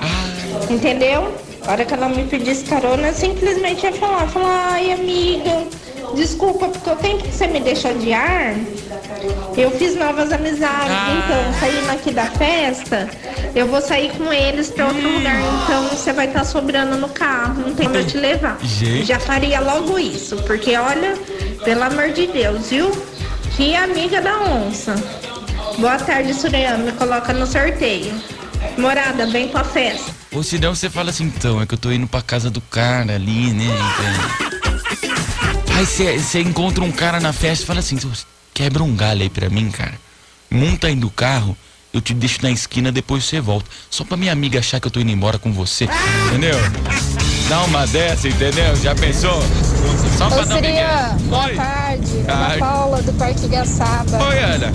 Entendeu? 0.69 1.33
A 1.66 1.73
hora 1.73 1.85
que 1.85 1.95
ela 1.95 2.09
me 2.09 2.25
pedisse 2.25 2.64
carona, 2.64 3.09
eu 3.09 3.14
simplesmente 3.14 3.85
ia 3.85 3.92
falar, 3.92 4.26
falar, 4.28 4.73
ai 4.73 4.92
amiga, 4.92 5.64
desculpa, 6.14 6.69
porque 6.69 6.90
o 6.90 6.97
tempo 6.97 7.23
que 7.25 7.33
você 7.33 7.47
me 7.47 7.61
deixou 7.61 7.95
de 7.95 8.12
ar, 8.12 8.55
eu 9.57 9.71
fiz 9.73 9.97
novas 9.97 10.33
amizades, 10.33 10.97
então 11.25 11.61
saindo 11.61 11.90
aqui 11.90 12.11
da 12.11 12.26
festa, 12.26 13.09
eu 13.55 13.67
vou 13.67 13.81
sair 13.81 14.11
com 14.17 14.33
eles 14.33 14.71
pra 14.71 14.88
outro 14.88 15.09
lugar, 15.09 15.40
então 15.40 15.88
você 15.88 16.12
vai 16.12 16.26
estar 16.26 16.45
sobrando 16.45 16.97
no 16.97 17.09
carro, 17.09 17.62
não 17.67 17.75
tem 17.75 17.87
eu 17.93 18.07
te 18.07 18.17
levar. 18.17 18.59
Gente. 18.62 19.07
Já 19.07 19.19
faria 19.19 19.61
logo 19.61 19.99
isso, 19.99 20.37
porque 20.45 20.76
olha, 20.76 21.14
pelo 21.64 21.83
amor 21.83 22.11
de 22.11 22.26
Deus, 22.26 22.71
viu? 22.71 22.90
Que 23.57 23.75
amiga 23.75 24.21
da 24.21 24.38
onça. 24.40 24.95
Boa 25.79 25.99
tarde, 25.99 26.33
Surya, 26.35 26.76
me 26.79 26.93
coloca 26.93 27.33
no 27.33 27.47
sorteio. 27.47 28.12
Morada, 28.76 29.26
vem 29.26 29.49
com 29.49 29.59
a 29.59 29.64
festa. 29.64 30.12
Ou 30.33 30.43
senão 30.43 30.75
você 30.75 30.88
fala 30.88 31.11
assim, 31.11 31.25
então, 31.25 31.61
é 31.61 31.67
que 31.67 31.75
eu 31.75 31.79
tô 31.79 31.90
indo 31.90 32.07
pra 32.07 32.23
casa 32.23 32.50
do 32.50 32.61
cara 32.61 33.14
ali, 33.14 33.52
né? 33.52 33.64
Então... 33.64 34.50
Aí 35.80 35.87
você- 35.87 36.40
encontra 36.42 36.84
um 36.84 36.92
cara 36.92 37.18
na 37.20 37.32
festa 37.32 37.64
e 37.64 37.66
fala 37.66 37.78
assim, 37.80 37.96
"Ô, 37.96 38.10
quebra 38.52 38.82
um 38.82 38.94
galho 38.94 39.22
aí 39.22 39.30
pra 39.30 39.49
mim, 39.49 39.70
cara. 39.70 39.94
Monta 40.50 40.88
aí 40.88 40.94
no 40.94 41.08
carro, 41.08 41.56
eu 41.90 42.02
te 42.02 42.12
deixo 42.12 42.40
na 42.42 42.50
esquina, 42.50 42.92
depois 42.92 43.25
você 43.25 43.40
volta. 43.40 43.64
Só 43.88 44.04
pra 44.04 44.14
minha 44.14 44.30
amiga 44.30 44.58
achar 44.58 44.78
que 44.78 44.87
eu 44.87 44.90
tô 44.90 45.00
indo 45.00 45.10
embora 45.10 45.38
com 45.38 45.54
você. 45.54 45.88
Entendeu? 46.28 46.54
Dá 47.49 47.62
uma 47.64 47.87
dessa, 47.87 48.28
entendeu? 48.28 48.76
Já 48.76 48.94
pensou? 48.94 49.42
Só 50.18 50.28
pra 50.28 50.42
Ô, 50.42 50.44
dar 50.44 50.56
Sirian, 50.56 51.16
boa 51.30 51.44
Oi. 51.46 51.54
tarde. 51.56 52.25
Ana. 52.28 52.58
Paula, 52.58 53.00
do 53.02 53.12
Parque 53.14 53.49
Gaçaba. 53.49 54.22
Oi, 54.22 54.38
Ana. 54.38 54.72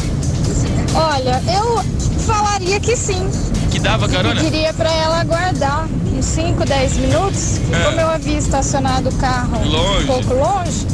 Olha, 0.95 1.43
eu 1.55 1.83
falaria 2.25 2.79
que 2.79 2.95
sim. 2.97 3.29
Que 3.75 3.79
dava 3.79 4.08
carona? 4.08 4.39
Pediria 4.39 4.74
pra 4.74 4.89
ela 4.89 5.20
aguardar 5.20 5.86
uns 6.17 6.24
5, 6.24 6.63
10 6.63 6.96
minutos. 6.96 7.60
É. 7.74 7.84
como 7.84 8.00
eu 8.00 8.10
havia 8.10 8.38
estacionado 8.38 9.10
o 9.10 9.15
carro 9.15 9.67
Longe. 9.67 10.03
um 10.03 10.08
pouco 10.08 10.34
longe, 10.34 10.88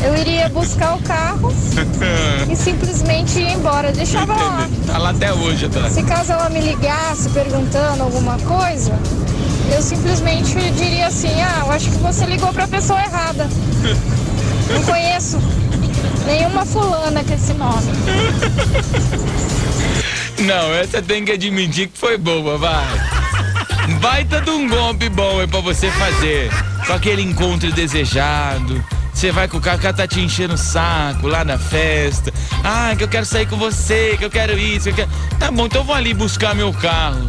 eu 0.00 0.14
iria 0.14 0.48
buscar 0.48 0.94
o 0.94 1.02
carro 1.02 1.52
e 2.48 2.54
simplesmente 2.54 3.40
ir 3.40 3.54
embora. 3.54 3.90
Deixava 3.90 4.32
lá. 4.32 4.68
Tá 4.86 4.98
lá 4.98 5.10
até 5.10 5.32
hoje, 5.32 5.68
tá? 5.68 5.90
Se 5.90 6.04
caso 6.04 6.30
ela 6.30 6.48
me 6.50 6.60
ligasse 6.60 7.28
perguntando 7.30 8.04
alguma 8.04 8.38
coisa, 8.38 8.92
eu 9.74 9.82
simplesmente 9.82 10.54
diria 10.76 11.08
assim: 11.08 11.32
Ah, 11.42 11.64
eu 11.66 11.72
acho 11.72 11.90
que 11.90 11.98
você 11.98 12.26
ligou 12.26 12.52
pra 12.52 12.68
pessoa 12.68 13.02
errada. 13.02 13.48
Não 14.72 14.82
conheço 14.86 15.36
nenhuma 16.28 16.64
fulana 16.64 17.24
com 17.24 17.34
esse 17.34 17.54
nome. 17.54 17.90
Não, 20.44 20.74
essa 20.74 21.00
tem 21.00 21.24
que 21.24 21.32
admitir 21.32 21.88
que 21.88 21.98
foi 21.98 22.18
boa, 22.18 22.58
vai. 22.58 22.84
Baita 24.00 24.42
de 24.42 24.50
um 24.50 24.68
golpe 24.68 25.08
bom 25.08 25.40
é 25.40 25.46
pra 25.46 25.60
você 25.60 25.90
fazer. 25.92 26.50
Com 26.86 26.92
aquele 26.92 27.22
encontro 27.22 27.72
desejado. 27.72 28.84
Você 29.14 29.30
vai 29.30 29.48
com 29.48 29.56
o 29.56 29.60
cara, 29.60 29.78
o 29.78 29.80
cara 29.80 29.94
tá 29.94 30.06
te 30.06 30.20
enchendo 30.20 30.54
o 30.54 30.58
saco 30.58 31.28
lá 31.28 31.44
na 31.44 31.56
festa. 31.56 32.32
Ah, 32.62 32.94
que 32.96 33.04
eu 33.04 33.08
quero 33.08 33.24
sair 33.24 33.46
com 33.46 33.56
você, 33.56 34.16
que 34.18 34.24
eu 34.24 34.30
quero 34.30 34.58
isso, 34.58 34.84
que 34.84 34.90
eu 34.90 34.94
quero... 34.94 35.10
Tá 35.38 35.50
bom, 35.50 35.64
então 35.66 35.80
eu 35.80 35.86
vou 35.86 35.94
ali 35.94 36.12
buscar 36.12 36.54
meu 36.54 36.72
carro. 36.74 37.26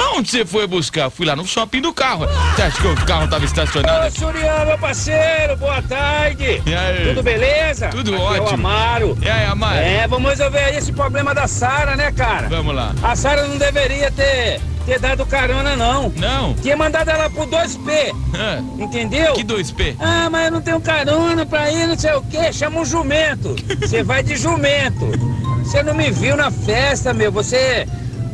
Mas 0.00 0.16
onde 0.16 0.30
você 0.30 0.46
foi 0.46 0.66
buscar? 0.66 1.10
Fui 1.10 1.26
lá 1.26 1.36
no 1.36 1.46
shopping 1.46 1.82
do 1.82 1.92
carro. 1.92 2.26
Você 2.56 2.62
acha 2.62 2.80
que 2.80 2.86
o 2.88 2.96
carro 3.04 3.28
tava 3.28 3.44
estacionado 3.44 4.06
Ô? 4.06 4.10
Surian, 4.10 4.64
meu 4.64 4.78
parceiro, 4.78 5.56
boa 5.58 5.82
tarde. 5.82 6.62
E 6.64 6.74
aí? 6.74 7.08
Tudo 7.08 7.22
beleza? 7.22 7.88
Tudo 7.88 8.14
Aqui 8.14 8.22
É 8.22 8.26
o 8.26 8.42
ótimo. 8.44 8.66
Amaro. 8.66 9.18
E 9.20 9.28
aí, 9.28 9.44
Amaro? 9.44 9.76
É, 9.76 10.08
vamos 10.08 10.30
resolver 10.30 10.58
aí 10.58 10.76
esse 10.76 10.90
problema 10.90 11.34
da 11.34 11.46
Sara, 11.46 11.96
né, 11.96 12.10
cara? 12.12 12.48
Vamos 12.48 12.74
lá. 12.74 12.94
A 13.02 13.14
Sara 13.14 13.46
não 13.46 13.58
deveria 13.58 14.10
ter, 14.10 14.58
ter 14.86 14.98
dado 14.98 15.26
carona, 15.26 15.76
não. 15.76 16.08
Não? 16.16 16.54
Tinha 16.54 16.78
mandado 16.78 17.10
ela 17.10 17.28
pro 17.28 17.46
2P. 17.46 18.14
Entendeu? 18.78 19.34
Que 19.34 19.44
2P? 19.44 19.96
Ah, 20.00 20.30
mas 20.30 20.46
eu 20.46 20.52
não 20.52 20.62
tenho 20.62 20.80
carona 20.80 21.44
pra 21.44 21.70
ir, 21.70 21.86
não 21.86 21.98
sei 21.98 22.14
o 22.14 22.22
quê. 22.22 22.50
Chama 22.54 22.80
um 22.80 22.86
jumento. 22.86 23.54
Você 23.78 24.02
vai 24.02 24.22
de 24.22 24.34
jumento. 24.38 25.10
Você 25.62 25.82
não 25.82 25.92
me 25.92 26.10
viu 26.10 26.38
na 26.38 26.50
festa, 26.50 27.12
meu. 27.12 27.30
Você 27.30 27.86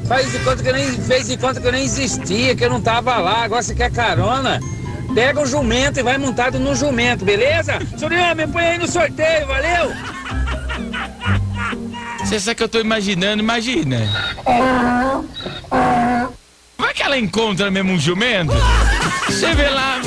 faz 0.06 0.30
de 0.30 0.38
conta 0.40 0.62
que 0.62 0.68
eu 0.68 0.72
nem 0.72 0.92
fez 0.92 1.26
de 1.28 1.36
conta 1.36 1.60
que 1.60 1.66
eu 1.66 1.72
nem 1.72 1.84
existia, 1.84 2.54
que 2.54 2.64
eu 2.64 2.70
não 2.70 2.80
tava 2.80 3.16
lá. 3.18 3.44
Agora 3.44 3.62
você 3.62 3.75
quer 3.75 3.90
carona? 3.90 4.60
Pega 5.14 5.40
o 5.40 5.46
jumento 5.46 5.98
e 5.98 6.02
vai 6.02 6.18
montado 6.18 6.58
no 6.58 6.75
jumento, 6.75 7.25
beleza? 7.25 7.78
Surian, 7.98 8.34
me 8.34 8.46
põe 8.46 8.64
aí 8.64 8.78
no 8.78 8.86
sorteio, 8.88 9.46
valeu? 9.46 9.92
Você 12.20 12.40
sabe 12.40 12.56
que 12.56 12.62
eu 12.62 12.68
tô 12.68 12.80
imaginando, 12.80 13.42
imagina. 13.42 13.98
Vai 16.76 16.92
que 16.92 17.02
ela 17.02 17.16
encontra 17.16 17.70
mesmo 17.70 17.92
um 17.92 17.98
jumento? 17.98 18.52
Você 19.26 19.54
vê 19.54 19.68
lá. 19.68 20.00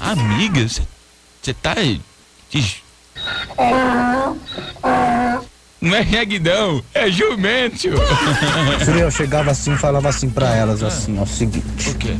Amiga, 0.00 0.66
você 0.66 1.54
tá. 1.54 1.74
Não 5.82 5.96
é 5.96 6.00
reguidão, 6.00 6.80
é 6.94 7.10
jumento. 7.10 7.88
Eu 8.98 9.10
chegava 9.10 9.50
assim 9.50 9.74
e 9.74 9.76
falava 9.76 10.08
assim 10.08 10.30
pra 10.30 10.54
elas 10.54 10.80
assim, 10.82 11.18
é 11.18 11.20
o 11.22 11.26
seguinte. 11.26 11.90
O 11.90 11.94
quê? 11.96 12.16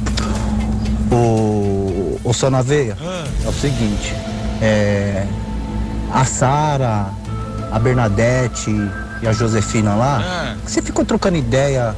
O, 1.10 2.20
o 2.24 2.32
Só 2.34 2.50
na 2.50 2.60
Veia 2.60 2.96
é 3.44 3.48
o 3.48 3.52
seguinte. 3.52 4.12
É, 4.60 5.24
a 6.12 6.24
Sara, 6.24 7.06
a 7.70 7.78
Bernadette 7.78 8.70
e 9.22 9.28
a 9.28 9.32
Josefina 9.32 9.94
lá, 9.94 10.20
Ah. 10.24 10.56
que 10.64 10.70
você 10.70 10.82
ficou 10.82 11.04
trocando 11.04 11.36
ideia 11.38 11.94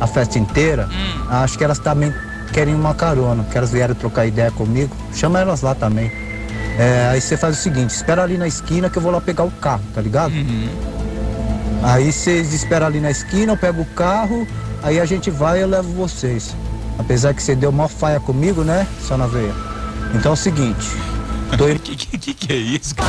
a 0.00 0.06
festa 0.06 0.38
inteira, 0.38 0.88
acho 1.30 1.58
que 1.58 1.64
elas 1.64 1.78
também 1.78 2.14
querem 2.52 2.74
uma 2.74 2.94
carona, 2.94 3.44
que 3.50 3.56
elas 3.58 3.72
vieram 3.72 3.94
trocar 3.94 4.24
ideia 4.26 4.50
comigo. 4.52 4.94
Chama 5.14 5.40
elas 5.40 5.62
lá 5.62 5.74
também. 5.74 6.12
É, 6.78 7.08
aí 7.10 7.20
você 7.20 7.36
faz 7.36 7.58
o 7.58 7.60
seguinte, 7.60 7.90
espera 7.90 8.22
ali 8.22 8.36
na 8.36 8.46
esquina 8.46 8.90
que 8.90 8.98
eu 8.98 9.02
vou 9.02 9.10
lá 9.10 9.20
pegar 9.20 9.44
o 9.44 9.50
carro, 9.50 9.82
tá 9.94 10.00
ligado? 10.00 10.32
Aí 11.82 12.12
vocês 12.12 12.52
esperam 12.52 12.86
ali 12.86 13.00
na 13.00 13.10
esquina, 13.10 13.52
eu 13.52 13.56
pego 13.56 13.82
o 13.82 13.86
carro, 13.86 14.46
aí 14.82 15.00
a 15.00 15.04
gente 15.06 15.30
vai 15.30 15.58
e 15.58 15.62
eu 15.62 15.68
levo 15.68 15.88
vocês. 15.92 16.54
Apesar 16.98 17.32
que 17.34 17.42
você 17.42 17.54
deu 17.54 17.72
mó 17.72 17.88
faia 17.88 18.20
comigo, 18.20 18.62
né, 18.62 18.86
só 19.00 19.16
na 19.16 19.26
veia. 19.26 19.54
Então 20.14 20.32
é 20.32 20.34
o 20.34 20.36
seguinte, 20.36 20.86
tô 21.56 21.66
que, 21.80 21.96
que, 21.96 22.18
que 22.18 22.34
que 22.34 22.52
é 22.52 22.56
isso? 22.56 22.94
cara? 22.94 23.08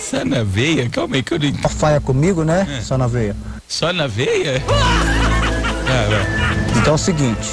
Só 0.00 0.24
na 0.24 0.42
veia? 0.42 0.88
Calma 0.88 1.16
aí 1.16 1.22
que 1.22 1.34
eu 1.34 1.38
não 1.38 1.50
Mó 1.62 1.68
faia 1.68 2.00
comigo, 2.00 2.44
né, 2.44 2.80
só 2.82 2.96
na 2.96 3.06
veia. 3.06 3.36
Só 3.68 3.92
na 3.92 4.06
veia? 4.06 4.62
Ah. 5.88 6.66
Então 6.76 6.94
é 6.94 6.96
o 6.96 6.98
seguinte, 6.98 7.48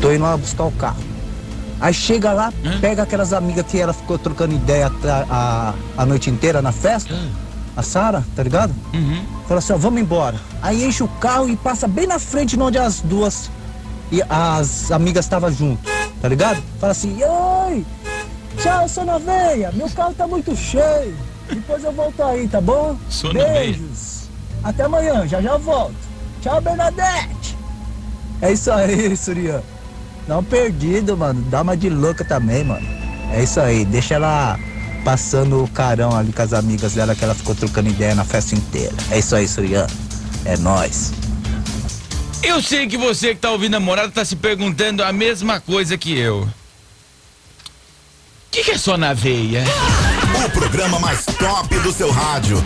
tô 0.00 0.10
indo 0.10 0.22
lá 0.22 0.34
buscar 0.38 0.64
o 0.64 0.72
carro. 0.72 1.07
Aí 1.80 1.94
chega 1.94 2.32
lá, 2.32 2.52
pega 2.80 3.02
aquelas 3.04 3.32
amigas 3.32 3.64
que 3.66 3.78
ela 3.80 3.92
ficou 3.92 4.18
trocando 4.18 4.54
ideia 4.54 4.90
a, 5.04 5.24
a, 5.96 6.02
a 6.02 6.06
noite 6.06 6.28
inteira 6.28 6.60
na 6.60 6.72
festa, 6.72 7.14
a 7.76 7.82
Sara, 7.82 8.24
tá 8.34 8.42
ligado? 8.42 8.74
Fala 9.46 9.58
assim, 9.58 9.72
ó, 9.72 9.76
vamos 9.76 10.00
embora. 10.00 10.36
Aí 10.60 10.84
enche 10.84 11.02
o 11.02 11.08
carro 11.08 11.48
e 11.48 11.56
passa 11.56 11.86
bem 11.86 12.06
na 12.06 12.18
frente 12.18 12.56
de 12.56 12.62
onde 12.62 12.78
as 12.78 13.00
duas 13.00 13.50
e 14.10 14.20
as 14.28 14.90
amigas 14.90 15.24
estavam 15.24 15.52
junto, 15.52 15.82
tá 16.20 16.28
ligado? 16.28 16.60
Fala 16.80 16.90
assim, 16.92 17.16
oi, 17.22 17.86
tchau, 18.60 18.88
sou 18.88 19.04
na 19.04 19.18
veia, 19.18 19.70
meu 19.72 19.88
carro 19.90 20.14
tá 20.14 20.26
muito 20.26 20.56
cheio. 20.56 21.16
Depois 21.48 21.82
eu 21.82 21.92
volto 21.92 22.22
aí, 22.22 22.46
tá 22.48 22.60
bom? 22.60 22.96
Sou. 23.08 23.32
Beijos. 23.32 24.28
Até 24.62 24.82
amanhã, 24.82 25.26
já 25.26 25.40
já 25.40 25.56
volto. 25.56 25.94
Tchau, 26.42 26.60
Bernadette. 26.60 27.56
É 28.42 28.52
isso 28.52 28.70
aí, 28.70 29.16
Surian. 29.16 29.62
Não 30.28 30.44
perdido, 30.44 31.16
mano. 31.16 31.42
Dá 31.50 31.62
uma 31.62 31.74
de 31.74 31.88
louca 31.88 32.22
também, 32.22 32.62
mano. 32.62 32.86
É 33.32 33.42
isso 33.42 33.58
aí. 33.58 33.84
Deixa 33.86 34.14
ela 34.14 34.58
passando 35.02 35.64
o 35.64 35.68
carão 35.68 36.14
ali 36.14 36.32
com 36.32 36.42
as 36.42 36.52
amigas 36.52 36.92
dela 36.92 37.14
que 37.14 37.24
ela 37.24 37.34
ficou 37.34 37.54
trocando 37.54 37.88
ideia 37.88 38.14
na 38.14 38.24
festa 38.24 38.54
inteira. 38.54 38.94
É 39.10 39.18
isso 39.18 39.34
aí, 39.34 39.48
Surian. 39.48 39.86
É 40.44 40.56
nóis. 40.58 41.12
Eu 42.42 42.62
sei 42.62 42.86
que 42.86 42.98
você 42.98 43.34
que 43.34 43.40
tá 43.40 43.50
ouvindo 43.50 43.74
a 43.74 43.80
morada 43.80 44.12
tá 44.12 44.24
se 44.24 44.36
perguntando 44.36 45.02
a 45.02 45.12
mesma 45.12 45.60
coisa 45.60 45.96
que 45.96 46.16
eu. 46.16 46.42
O 46.42 46.50
que, 48.50 48.64
que 48.64 48.70
é 48.72 48.78
só 48.78 48.96
na 48.96 49.14
veia? 49.14 49.64
O 50.44 50.50
programa 50.50 50.98
mais 51.00 51.24
top 51.24 51.78
do 51.80 51.92
seu 51.92 52.10
rádio. 52.10 52.62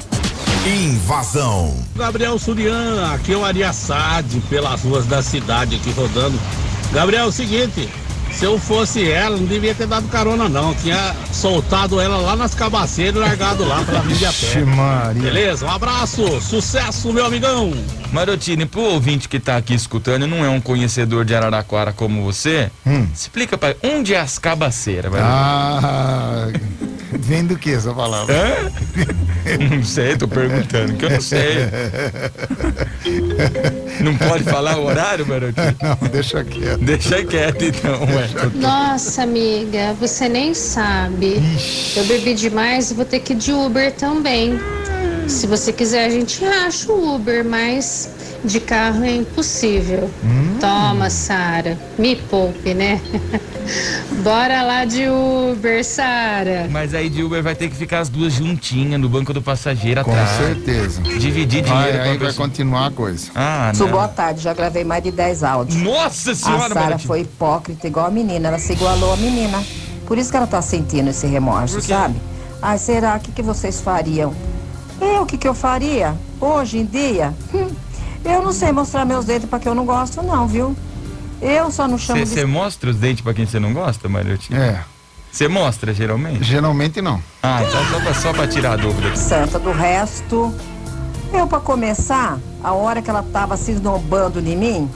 Invasão. 0.66 1.76
Gabriel 1.96 2.38
Surian, 2.38 3.12
aqui 3.12 3.32
é 3.32 3.36
o 3.36 3.44
Ariassade, 3.44 4.40
pelas 4.48 4.82
ruas 4.82 5.06
da 5.06 5.22
cidade 5.22 5.76
aqui 5.76 5.90
rodando. 5.92 6.38
Gabriel, 6.92 7.24
é 7.24 7.26
o 7.26 7.32
seguinte, 7.32 7.88
se 8.30 8.44
eu 8.44 8.58
fosse 8.58 9.10
ela, 9.10 9.36
não 9.36 9.46
devia 9.46 9.74
ter 9.74 9.86
dado 9.86 10.08
carona 10.08 10.46
não, 10.48 10.74
tinha 10.74 11.14
soltado 11.32 11.98
ela 11.98 12.18
lá 12.18 12.36
nas 12.36 12.54
cabaceiras 12.54 13.16
e 13.16 13.18
largado 13.18 13.64
lá 13.64 13.82
pra 13.82 14.00
vir 14.00 14.16
de 14.16 14.26
a 14.26 14.32
pé. 14.32 14.64
Maria. 14.64 15.22
Beleza? 15.22 15.64
Um 15.64 15.70
abraço, 15.70 16.40
sucesso, 16.40 17.12
meu 17.12 17.24
amigão. 17.24 17.72
Marotini, 18.12 18.66
pro 18.66 18.82
ouvinte 18.82 19.26
que 19.26 19.40
tá 19.40 19.56
aqui 19.56 19.72
escutando, 19.72 20.26
não 20.26 20.44
é 20.44 20.48
um 20.50 20.60
conhecedor 20.60 21.24
de 21.24 21.34
Araraquara 21.34 21.94
como 21.94 22.22
você, 22.22 22.70
explica 23.12 23.56
pra 23.56 23.74
onde 23.82 24.12
é 24.12 24.20
as 24.20 24.38
cabaceiras, 24.38 25.10
Marotini? 25.10 25.32
Ah, 25.34 26.48
vem 27.20 27.44
do 27.44 27.56
que 27.56 27.72
essa 27.72 27.92
palavra? 27.92 28.34
Não 29.70 29.82
sei, 29.82 30.16
tô 30.16 30.28
perguntando, 30.28 30.94
que 30.94 31.04
eu 31.04 31.10
não 31.10 31.20
sei. 31.20 31.68
Não 34.00 34.16
pode 34.16 34.44
falar 34.44 34.78
o 34.78 34.84
horário, 34.84 35.26
Marotini? 35.26 35.76
Não, 35.82 36.08
deixa 36.08 36.44
quieto. 36.44 36.78
Deixa 36.78 37.24
quieto 37.24 37.64
então, 37.64 38.02
ué. 38.04 38.28
Nossa, 38.54 39.24
amiga, 39.24 39.94
você 39.98 40.28
nem 40.28 40.54
sabe. 40.54 41.42
Eu 41.96 42.04
bebi 42.04 42.34
demais 42.34 42.92
e 42.92 42.94
vou 42.94 43.04
ter 43.04 43.18
que 43.18 43.32
ir 43.32 43.36
de 43.36 43.52
Uber 43.52 43.92
também. 43.92 44.60
Se 45.26 45.46
você 45.48 45.72
quiser, 45.72 46.06
a 46.06 46.10
gente 46.10 46.44
acha 46.44 46.92
o 46.92 47.16
Uber, 47.16 47.44
mas 47.44 48.08
de 48.44 48.58
carro 48.60 49.04
é 49.04 49.14
impossível. 49.16 50.10
Toma, 50.60 51.08
Sara. 51.10 51.78
Me 51.98 52.16
poupe, 52.16 52.74
né? 52.74 53.00
Bora 54.22 54.62
lá 54.62 54.84
de 54.84 55.04
Uber, 55.08 55.84
Sara. 55.84 56.66
Mas 56.70 56.94
aí 56.94 57.08
de 57.08 57.22
Uber 57.22 57.42
vai 57.42 57.54
ter 57.54 57.68
que 57.68 57.76
ficar 57.76 58.00
as 58.00 58.08
duas 58.08 58.32
juntinhas 58.32 59.00
no 59.00 59.08
banco 59.08 59.32
do 59.32 59.40
passageiro 59.40 60.04
Com 60.04 60.10
atrás. 60.10 60.30
certeza. 60.30 61.00
Dividir 61.02 61.64
Vai, 61.64 61.84
dinheiro. 61.92 62.02
aí 62.10 62.18
com 62.18 62.24
vai 62.24 62.32
continuar 62.32 62.86
a 62.86 62.90
coisa. 62.90 63.30
Ah, 63.34 63.72
Su, 63.74 63.84
não. 63.84 63.92
boa 63.92 64.08
tarde, 64.08 64.40
já 64.42 64.52
gravei 64.52 64.84
mais 64.84 65.02
de 65.02 65.10
10 65.10 65.42
áudios. 65.44 65.80
Nossa 65.82 66.34
senhora, 66.34 66.66
A 66.66 66.68
Sara 66.68 66.98
foi 66.98 67.20
hipócrita 67.20 67.86
igual 67.86 68.06
a 68.06 68.10
menina, 68.10 68.48
ela 68.48 68.58
se 68.58 68.72
igualou 68.72 69.12
a 69.12 69.16
menina. 69.16 69.62
Por 70.06 70.18
isso 70.18 70.30
que 70.30 70.36
ela 70.36 70.46
tá 70.46 70.60
sentindo 70.60 71.10
esse 71.10 71.26
remorso, 71.26 71.80
sabe? 71.80 72.16
Ai, 72.60 72.78
será? 72.78 73.16
O 73.16 73.20
que, 73.20 73.32
que 73.32 73.42
vocês 73.42 73.80
fariam? 73.80 74.34
Eu, 75.00 75.22
o 75.22 75.26
que, 75.26 75.36
que 75.38 75.48
eu 75.48 75.54
faria? 75.54 76.14
Hoje 76.40 76.78
em 76.78 76.84
dia? 76.84 77.34
Hum, 77.54 77.68
eu 78.24 78.42
não 78.42 78.52
sei 78.52 78.72
mostrar 78.72 79.04
meus 79.04 79.24
dedos 79.24 79.48
pra 79.48 79.58
que 79.58 79.68
eu 79.68 79.74
não 79.74 79.84
gosto, 79.84 80.22
não, 80.22 80.46
viu? 80.46 80.76
Eu 81.40 81.70
só 81.70 81.88
não 81.88 81.98
chamo 81.98 82.22
de 82.22 82.28
Você 82.28 82.44
mostra 82.44 82.90
os 82.90 82.96
dentes 82.96 83.22
pra 83.22 83.34
quem 83.34 83.46
você 83.46 83.58
não 83.58 83.72
gosta, 83.72 84.08
Marotini? 84.08 84.58
É. 84.58 84.84
Você 85.30 85.48
mostra, 85.48 85.94
geralmente? 85.94 86.44
Geralmente 86.44 87.00
não. 87.00 87.20
Ah, 87.42 87.62
então 87.62 87.84
só 87.86 88.00
pra, 88.00 88.14
só 88.14 88.32
pra 88.32 88.46
tirar 88.46 88.72
a 88.72 88.76
dúvida. 88.76 89.08
aqui. 89.08 89.18
santa 89.18 89.58
do 89.58 89.72
resto. 89.72 90.54
Eu, 91.32 91.46
pra 91.46 91.58
começar, 91.58 92.38
a 92.62 92.72
hora 92.72 93.00
que 93.00 93.08
ela 93.08 93.22
tava 93.22 93.56
se 93.56 93.72
esnobando 93.72 94.42
de 94.42 94.54
mim, 94.54 94.90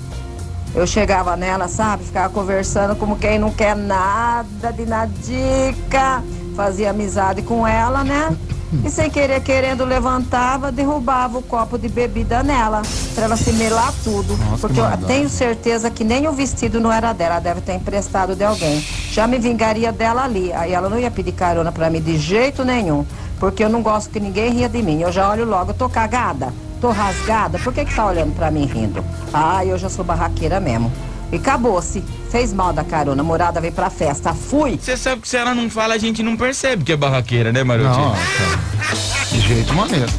eu 0.74 0.86
chegava 0.86 1.34
nela, 1.36 1.68
sabe? 1.68 2.04
Ficava 2.04 2.28
conversando 2.32 2.94
como 2.94 3.16
quem 3.16 3.38
não 3.38 3.50
quer 3.50 3.74
nada 3.74 4.70
de 4.70 4.84
nadica. 4.84 6.22
Fazia 6.54 6.90
amizade 6.90 7.40
com 7.42 7.66
ela, 7.66 8.04
né? 8.04 8.36
E 8.84 8.90
sem 8.90 9.10
querer, 9.10 9.40
querendo, 9.42 9.84
levantava, 9.84 10.70
derrubava 10.70 11.38
o 11.38 11.42
copo 11.42 11.78
de 11.78 11.88
bebida 11.88 12.42
nela, 12.42 12.82
pra 13.14 13.24
ela 13.24 13.36
se 13.36 13.52
melar 13.52 13.92
tudo. 14.04 14.36
Nossa, 14.36 14.58
Porque 14.60 14.74
que 14.74 14.80
eu 14.80 14.84
maldade. 14.84 15.06
tenho 15.06 15.28
certeza 15.28 15.90
que 15.90 16.04
nem 16.04 16.26
o 16.28 16.32
vestido 16.32 16.80
não 16.80 16.92
era 16.92 17.12
dela, 17.12 17.34
ela 17.34 17.40
deve 17.40 17.60
ter 17.60 17.74
emprestado 17.74 18.34
de 18.36 18.44
alguém. 18.44 18.84
Já 19.10 19.26
me 19.26 19.38
vingaria 19.38 19.92
dela 19.92 20.24
ali. 20.24 20.52
Aí 20.52 20.72
ela 20.72 20.88
não 20.88 20.98
ia 20.98 21.10
pedir 21.10 21.32
carona 21.32 21.72
pra 21.72 21.90
mim 21.90 22.00
de 22.00 22.16
jeito 22.18 22.64
nenhum. 22.64 23.04
Porque 23.40 23.62
eu 23.62 23.68
não 23.68 23.82
gosto 23.82 24.10
que 24.10 24.18
ninguém 24.20 24.50
ria 24.52 24.68
de 24.68 24.82
mim. 24.82 25.00
Eu 25.02 25.12
já 25.12 25.28
olho 25.30 25.44
logo, 25.44 25.70
eu 25.70 25.74
tô 25.74 25.88
cagada, 25.88 26.52
tô 26.80 26.90
rasgada. 26.90 27.58
Por 27.58 27.72
que 27.72 27.84
que 27.84 27.94
tá 27.94 28.06
olhando 28.06 28.34
pra 28.34 28.50
mim 28.50 28.64
rindo? 28.66 29.04
Ah, 29.32 29.64
eu 29.64 29.76
já 29.76 29.88
sou 29.90 30.04
barraqueira 30.04 30.58
mesmo. 30.60 30.90
E 31.32 31.36
acabou-se. 31.36 32.02
Fez 32.30 32.52
mal 32.52 32.72
da 32.72 32.84
carona. 32.84 33.22
Morada 33.22 33.60
veio 33.60 33.72
pra 33.72 33.90
festa. 33.90 34.34
Fui. 34.34 34.78
Você 34.80 34.96
sabe 34.96 35.22
que 35.22 35.28
se 35.28 35.36
ela 35.36 35.54
não 35.54 35.68
fala, 35.68 35.94
a 35.94 35.98
gente 35.98 36.22
não 36.22 36.36
percebe 36.36 36.84
que 36.84 36.92
é 36.92 36.96
barraqueira, 36.96 37.52
né, 37.52 37.64
Marotini? 37.64 37.96
Nossa. 37.96 39.34
De 39.34 39.40
jeito 39.40 39.74
maneiro. 39.74 40.10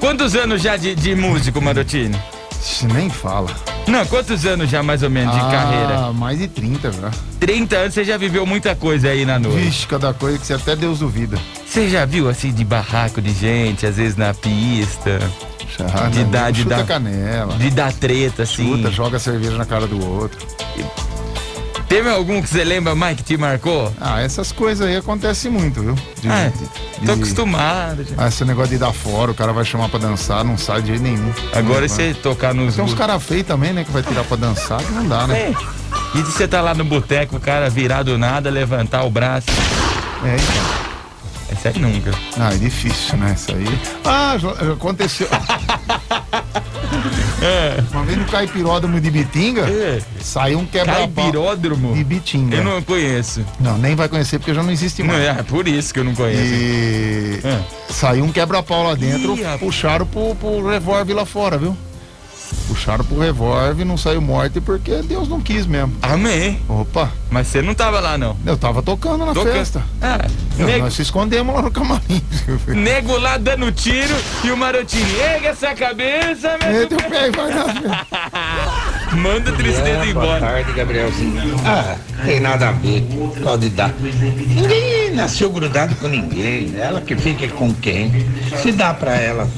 Quantos 0.00 0.34
anos 0.34 0.60
já 0.62 0.76
de, 0.76 0.94
de 0.94 1.14
músico, 1.14 1.60
Marotini? 1.60 2.18
Nem 2.94 3.10
fala. 3.10 3.48
Não, 3.86 4.06
quantos 4.06 4.46
anos 4.46 4.70
já 4.70 4.82
mais 4.82 5.02
ou 5.02 5.10
menos 5.10 5.34
de 5.34 5.40
ah, 5.40 5.50
carreira? 5.50 6.12
mais 6.12 6.38
de 6.38 6.46
30 6.46 6.92
já. 6.92 7.10
30 7.40 7.76
anos, 7.76 7.94
você 7.94 8.04
já 8.04 8.16
viveu 8.16 8.46
muita 8.46 8.76
coisa 8.76 9.08
aí 9.08 9.24
na 9.24 9.38
noite. 9.38 9.58
Vixe, 9.58 9.86
cada 9.86 10.14
coisa 10.14 10.38
que 10.38 10.46
você 10.46 10.54
até 10.54 10.76
Deus 10.76 11.00
duvida. 11.00 11.38
Você 11.72 11.88
já 11.88 12.04
viu 12.04 12.28
assim 12.28 12.52
de 12.52 12.66
barraco 12.66 13.22
de 13.22 13.32
gente, 13.32 13.86
às 13.86 13.96
vezes 13.96 14.14
na 14.14 14.34
pista? 14.34 15.18
Já, 15.78 16.08
de 16.08 16.18
né? 16.18 16.24
dar, 16.30 16.52
de 16.52 16.64
Chuta 16.64 16.76
dar 16.76 16.84
canela. 16.84 17.56
De 17.56 17.70
dar 17.70 17.90
treta, 17.94 18.42
assim. 18.42 18.76
Chuta, 18.76 18.90
joga 18.90 19.18
cerveja 19.18 19.56
na 19.56 19.64
cara 19.64 19.86
do 19.86 20.06
outro. 20.06 20.46
Teve 21.88 22.10
algum 22.10 22.42
que 22.42 22.48
você 22.50 22.62
lembra 22.62 22.94
mais 22.94 23.16
que 23.16 23.22
te 23.22 23.38
marcou? 23.38 23.90
Ah, 23.98 24.20
essas 24.20 24.52
coisas 24.52 24.86
aí 24.86 24.96
acontecem 24.96 25.50
muito, 25.50 25.80
viu? 25.80 25.94
De- 26.20 26.28
Ah, 26.28 26.52
de- 26.54 26.66
tô 26.98 27.06
de- 27.06 27.12
acostumado. 27.12 28.04
já. 28.04 28.16
Ah, 28.18 28.28
esse 28.28 28.44
negócio 28.44 28.72
de 28.72 28.76
dar 28.78 28.92
fora, 28.92 29.30
o 29.30 29.34
cara 29.34 29.54
vai 29.54 29.64
chamar 29.64 29.88
pra 29.88 29.98
dançar, 29.98 30.44
não 30.44 30.58
sai 30.58 30.82
de 30.82 30.88
jeito 30.88 31.02
nenhum. 31.02 31.32
Agora 31.54 31.88
você 31.88 32.12
tocar 32.12 32.52
nos. 32.52 32.76
Tem 32.76 32.84
uns 32.84 32.92
caras 32.92 33.22
feios 33.22 33.46
também, 33.46 33.72
né, 33.72 33.82
que 33.82 33.90
vai 33.90 34.02
tirar 34.02 34.24
pra 34.24 34.36
dançar, 34.36 34.82
que 34.84 34.92
não 34.92 35.08
dá, 35.08 35.26
né? 35.26 35.38
É. 35.38 35.54
E 36.18 36.22
de 36.22 36.30
você 36.32 36.46
tá 36.46 36.60
lá 36.60 36.74
no 36.74 36.84
boteco, 36.84 37.36
o 37.36 37.40
cara 37.40 37.70
virar 37.70 38.02
do 38.02 38.18
nada, 38.18 38.50
levantar 38.50 39.04
o 39.04 39.10
braço. 39.10 39.46
É, 40.22 40.36
então. 40.36 40.81
Aí 41.64 41.78
nunca. 41.78 42.10
Ah, 42.38 42.52
é 42.52 42.56
difícil, 42.56 43.16
né? 43.18 43.34
Isso 43.36 43.52
aí. 43.54 43.64
Ah, 44.04 44.36
aconteceu. 44.72 45.28
Uma 47.92 48.04
vez 48.04 48.18
no 48.18 48.24
Caipiródromo 48.26 49.00
de 49.00 49.10
Bitinga, 49.10 49.66
saiu 50.20 50.60
um 50.60 50.66
quebra-pau. 50.66 51.08
Caipiródromo? 51.08 51.92
De 51.94 52.04
Bitinga. 52.04 52.56
Eu 52.56 52.64
não 52.64 52.82
conheço. 52.82 53.44
Não, 53.58 53.76
nem 53.78 53.96
vai 53.96 54.08
conhecer 54.08 54.38
porque 54.38 54.54
já 54.54 54.62
não 54.62 54.70
existe 54.70 55.02
Não, 55.02 55.12
mais. 55.12 55.24
é 55.38 55.42
por 55.42 55.66
isso 55.66 55.92
que 55.92 56.00
eu 56.00 56.04
não 56.04 56.14
conheço. 56.14 56.40
E 56.42 57.40
saiu 57.90 58.24
um 58.24 58.32
quebra-pau 58.32 58.84
lá 58.84 58.94
dentro, 58.94 59.34
Ih, 59.36 59.58
puxaram 59.58 60.06
pro, 60.06 60.34
pro 60.36 60.68
revólver 60.68 61.14
lá 61.14 61.26
fora, 61.26 61.58
viu? 61.58 61.76
Puxaram 62.68 63.04
pro 63.04 63.18
revólver, 63.20 63.84
não 63.84 63.96
saiu 63.96 64.20
morte 64.20 64.60
porque 64.60 65.02
Deus 65.02 65.28
não 65.28 65.40
quis 65.40 65.66
mesmo. 65.66 65.94
Amém. 66.02 66.60
Opa. 66.68 67.10
Mas 67.30 67.48
você 67.48 67.60
não 67.62 67.74
tava 67.74 67.98
lá, 68.00 68.16
não? 68.16 68.36
Eu 68.46 68.56
tava 68.56 68.82
tocando 68.82 69.24
na 69.26 69.34
Tocando. 69.34 69.52
festa. 69.52 69.82
Ah, 70.00 70.18
Eu- 70.58 70.66
nego, 70.66 70.84
Nós 70.84 70.94
se 70.94 71.02
escondemos 71.02 71.54
lá 71.54 71.62
no 71.62 71.70
camarim. 71.70 72.22
nego 72.68 73.16
lá 73.18 73.36
dando 73.38 73.70
tiro 73.72 74.14
e 74.44 74.50
o 74.50 74.56
Marotini, 74.56 75.18
erga 75.20 75.48
essa 75.48 75.74
cabeça, 75.74 76.56
meu 76.62 76.72
Mete 76.80 76.94
o 76.94 77.10
pé 77.10 77.28
e 77.28 77.30
vai 77.30 77.52
Manda 79.16 79.52
tristeza 79.52 79.88
É, 79.88 79.94
Boa 79.96 80.06
embora. 80.06 80.40
tarde, 80.40 80.72
Gabrielzinho. 80.72 81.54
Ah, 81.66 81.96
tem 82.24 82.40
nada 82.40 82.68
a 82.70 82.72
ver. 82.72 83.02
Pode 83.42 83.68
dar. 83.70 83.92
Ninguém 84.00 85.10
nasceu 85.14 85.50
grudado 85.50 85.94
com 85.96 86.08
ninguém. 86.08 86.74
Ela 86.78 87.00
que 87.00 87.14
fica 87.16 87.46
com 87.48 87.72
quem. 87.74 88.10
Se 88.62 88.72
dá 88.72 88.94
pra 88.94 89.14
ela 89.16 89.48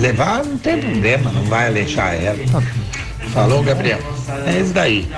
levar, 0.00 0.44
não 0.44 0.56
tem 0.58 0.78
problema. 0.80 1.30
Não 1.30 1.42
vai 1.44 1.66
aleixar 1.68 2.14
ela. 2.14 2.38
Falou, 3.32 3.62
Gabriel. 3.62 3.98
É 4.46 4.60
isso 4.60 4.72
daí. 4.72 5.08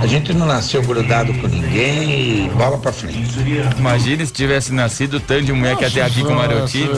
A 0.00 0.06
gente 0.06 0.32
não 0.32 0.46
nasceu 0.46 0.82
grudado 0.82 1.34
com 1.34 1.46
ninguém 1.46 2.46
e 2.46 2.50
bola 2.50 2.78
pra 2.78 2.92
frente. 2.92 3.28
Imagina 3.76 4.24
se 4.24 4.32
tivesse 4.32 4.72
nascido 4.72 5.18
tanto 5.18 5.44
de 5.44 5.52
mulher 5.52 5.76
que 5.76 5.84
até 5.84 6.02
aqui 6.02 6.22
com 6.22 6.32
o 6.32 6.36
Marotini. 6.36 6.88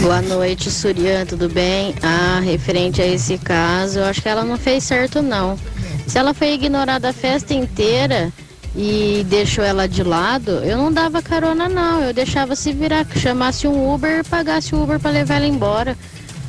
Boa 0.00 0.22
noite, 0.22 0.70
Surian, 0.70 1.26
tudo 1.26 1.48
bem? 1.48 1.94
Ah, 2.02 2.40
referente 2.42 3.02
a 3.02 3.06
esse 3.06 3.36
caso, 3.38 3.98
eu 3.98 4.04
acho 4.04 4.22
que 4.22 4.28
ela 4.28 4.44
não 4.44 4.56
fez 4.56 4.84
certo, 4.84 5.22
não. 5.22 5.58
Se 6.06 6.18
ela 6.18 6.32
foi 6.32 6.54
ignorada 6.54 7.10
a 7.10 7.12
festa 7.12 7.52
inteira 7.52 8.32
e 8.76 9.26
deixou 9.28 9.64
ela 9.64 9.88
de 9.88 10.02
lado, 10.02 10.50
eu 10.64 10.76
não 10.76 10.92
dava 10.92 11.20
carona, 11.20 11.68
não. 11.68 12.00
Eu 12.02 12.14
deixava 12.14 12.54
se 12.54 12.72
virar, 12.72 13.06
chamasse 13.16 13.66
um 13.66 13.92
Uber 13.92 14.20
e 14.20 14.24
pagasse 14.24 14.74
o 14.74 14.82
Uber 14.82 15.00
pra 15.00 15.10
levar 15.10 15.36
ela 15.36 15.46
embora. 15.46 15.96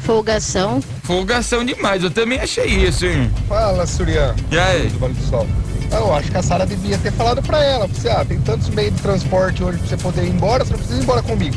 Folgação. 0.09 0.81
Folgação 1.03 1.63
demais, 1.63 2.03
eu 2.03 2.09
também 2.09 2.39
achei 2.39 2.65
isso, 2.65 3.05
hein? 3.05 3.29
Fala, 3.47 3.85
Surian. 3.85 4.35
E 4.49 4.57
aí? 4.57 4.87
Do 4.87 4.97
Vale 4.97 5.13
do 5.13 5.23
Sol. 5.29 5.45
Eu 5.91 6.15
acho 6.15 6.31
que 6.31 6.37
a 6.37 6.41
Sara 6.41 6.65
devia 6.65 6.97
ter 6.97 7.11
falado 7.11 7.43
pra 7.43 7.63
ela. 7.63 7.85
Você, 7.85 8.09
ah, 8.09 8.25
tem 8.27 8.39
tantos 8.41 8.69
meios 8.69 8.95
de 8.95 9.01
transporte 9.03 9.63
hoje 9.63 9.77
pra 9.77 9.87
você 9.87 9.97
poder 9.97 10.23
ir 10.23 10.29
embora, 10.29 10.65
você 10.65 10.71
não 10.71 10.79
precisa 10.79 10.99
ir 10.99 11.03
embora 11.03 11.21
comigo. 11.21 11.55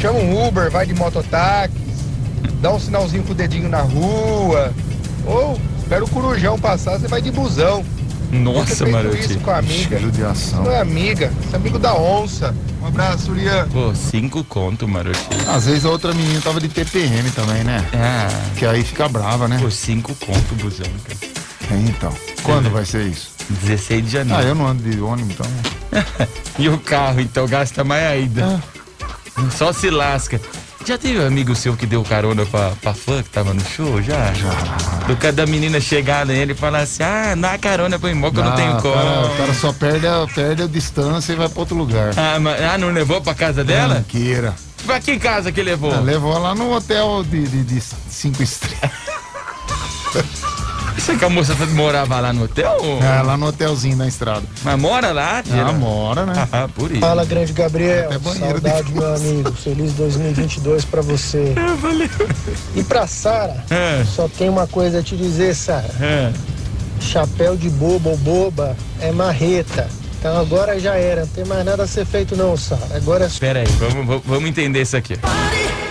Chama 0.00 0.18
um 0.18 0.48
Uber, 0.48 0.70
vai 0.70 0.86
de 0.86 0.94
mototáxi, 0.94 1.74
dá 2.62 2.72
um 2.72 2.80
sinalzinho 2.80 3.22
com 3.22 3.32
o 3.32 3.34
dedinho 3.34 3.68
na 3.68 3.82
rua. 3.82 4.72
Ou 5.26 5.60
espera 5.78 6.02
o 6.02 6.08
corujão 6.08 6.58
passar, 6.58 6.98
você 6.98 7.06
vai 7.06 7.20
de 7.20 7.30
busão. 7.30 7.84
Nossa, 8.32 8.86
Marotini. 8.86 9.26
isso 9.26 9.40
com 9.40 9.50
a 9.50 9.58
amiga. 9.58 10.00
Ação. 10.30 10.64
Não 10.64 10.72
é 10.72 10.80
amiga, 10.80 11.30
você 11.42 11.52
é 11.52 11.56
amigo 11.56 11.78
da 11.78 11.94
onça. 11.94 12.54
Um 12.80 12.86
abraço, 12.86 13.26
Surian. 13.26 13.68
Pô, 13.68 13.94
cinco 13.94 14.42
conto, 14.44 14.88
Marotini. 14.88 15.42
Às 15.48 15.66
vezes 15.66 15.84
a 15.84 15.90
outra 15.90 16.12
menina 16.14 16.40
tava 16.40 16.60
de 16.60 16.68
TPM 16.68 17.30
também, 17.30 17.62
né? 17.62 17.86
Ah. 17.94 18.28
Que 18.56 18.64
aí 18.64 18.82
fica 18.82 19.08
brava, 19.08 19.46
né? 19.46 19.58
Pô, 19.60 19.70
cinco 19.70 20.14
conto, 20.14 20.54
busão, 20.54 20.86
cara. 21.04 21.80
Então, 21.88 22.12
quando 22.42 22.70
vai 22.70 22.84
ser 22.84 23.06
isso? 23.06 23.30
16 23.48 24.04
de 24.04 24.10
janeiro. 24.10 24.42
Ah, 24.42 24.44
eu 24.44 24.54
não 24.54 24.66
ando 24.66 24.82
de 24.82 25.00
ônibus, 25.00 25.34
então. 25.34 25.46
E 26.58 26.68
o 26.68 26.78
carro, 26.78 27.20
então, 27.20 27.46
gasta 27.46 27.82
mais 27.84 28.04
ainda. 28.04 28.62
Só 29.56 29.72
se 29.72 29.88
lasca. 29.88 30.40
Já 30.86 30.96
teve 30.98 31.20
um 31.20 31.26
amigo 31.26 31.54
seu 31.54 31.76
que 31.76 31.86
deu 31.86 32.02
carona 32.02 32.44
pra, 32.46 32.70
pra 32.80 32.94
fã 32.94 33.22
que 33.22 33.28
tava 33.28 33.52
no 33.54 33.60
show? 33.64 34.02
Já? 34.02 34.32
Já. 34.32 34.50
Do 35.06 35.16
cara 35.16 35.32
da 35.32 35.46
menina 35.46 35.80
chegar 35.80 36.24
nele 36.26 36.52
e 36.52 36.54
falar 36.56 36.80
assim: 36.80 37.02
ah, 37.02 37.34
dá 37.36 37.58
carona 37.58 37.98
pra 37.98 38.10
embora 38.10 38.32
que 38.32 38.40
eu 38.40 38.44
não 38.44 38.56
tenho 38.56 38.76
como. 38.80 38.94
cara, 38.94 39.26
o 39.26 39.36
cara 39.36 39.54
só 39.54 39.72
perde 39.72 40.06
a, 40.06 40.26
perde 40.34 40.62
a 40.62 40.66
distância 40.66 41.32
e 41.32 41.36
vai 41.36 41.48
pra 41.48 41.60
outro 41.60 41.76
lugar. 41.76 42.12
Ah, 42.16 42.38
mas, 42.40 42.62
ah, 42.62 42.78
não 42.78 42.90
levou 42.90 43.20
pra 43.20 43.34
casa 43.34 43.62
dela? 43.62 43.94
Tranqueira. 43.96 44.54
Pra 44.86 44.98
que 44.98 45.18
casa 45.18 45.52
que 45.52 45.62
levou? 45.62 45.92
Ah, 45.94 46.00
levou 46.00 46.36
lá 46.38 46.54
no 46.54 46.74
hotel 46.74 47.22
de, 47.24 47.46
de, 47.46 47.62
de 47.62 47.82
cinco 48.08 48.42
estrelas. 48.42 48.90
Você 50.96 51.16
que 51.16 51.24
a 51.24 51.28
moça 51.30 51.54
morava 51.72 52.20
lá 52.20 52.32
no 52.32 52.44
hotel? 52.44 52.76
ou- 52.80 53.02
É, 53.02 53.22
lá 53.22 53.36
no 53.36 53.46
hotelzinho 53.46 53.96
na 53.96 54.06
estrada. 54.06 54.42
Mas 54.62 54.78
mora 54.78 55.12
lá? 55.12 55.42
Ah, 55.50 55.72
mora, 55.72 56.26
né? 56.26 56.48
Ah, 56.52 56.68
por 56.68 56.90
isso. 56.90 57.00
Fala, 57.00 57.24
grande 57.24 57.52
Gabriel. 57.52 58.10
Até 58.12 58.38
Saudade, 58.38 58.92
meu 58.92 59.14
amigo. 59.14 59.52
Feliz 59.52 59.92
2022 59.94 60.84
pra 60.84 61.00
você. 61.02 61.54
E 62.74 62.82
pra 62.82 63.06
Sara, 63.06 63.64
É. 63.70 64.04
só 64.04 64.28
tem 64.28 64.48
uma 64.48 64.66
coisa 64.66 65.00
a 65.00 65.02
te 65.02 65.16
dizer, 65.16 65.54
Sara. 65.54 65.90
É. 66.00 66.32
Chapéu 67.00 67.56
de 67.56 67.68
bobo 67.70 68.10
ou 68.10 68.16
boba 68.18 68.76
é 69.00 69.10
marreta. 69.12 69.88
Então 70.18 70.38
agora 70.38 70.78
já 70.78 70.94
era. 70.96 71.22
Não 71.22 71.28
tem 71.28 71.44
mais 71.44 71.64
nada 71.64 71.82
a 71.84 71.86
ser 71.86 72.04
feito, 72.04 72.36
não, 72.36 72.56
Sara. 72.56 72.80
Agora 72.94 73.24
é 73.24 73.28
só. 73.28 73.38
Pera 73.40 73.60
aí, 73.60 73.66
vamos, 73.78 74.06
vamos- 74.06 74.22
vamos 74.26 74.48
entender 74.50 74.82
isso 74.82 74.96
aqui. 74.96 75.18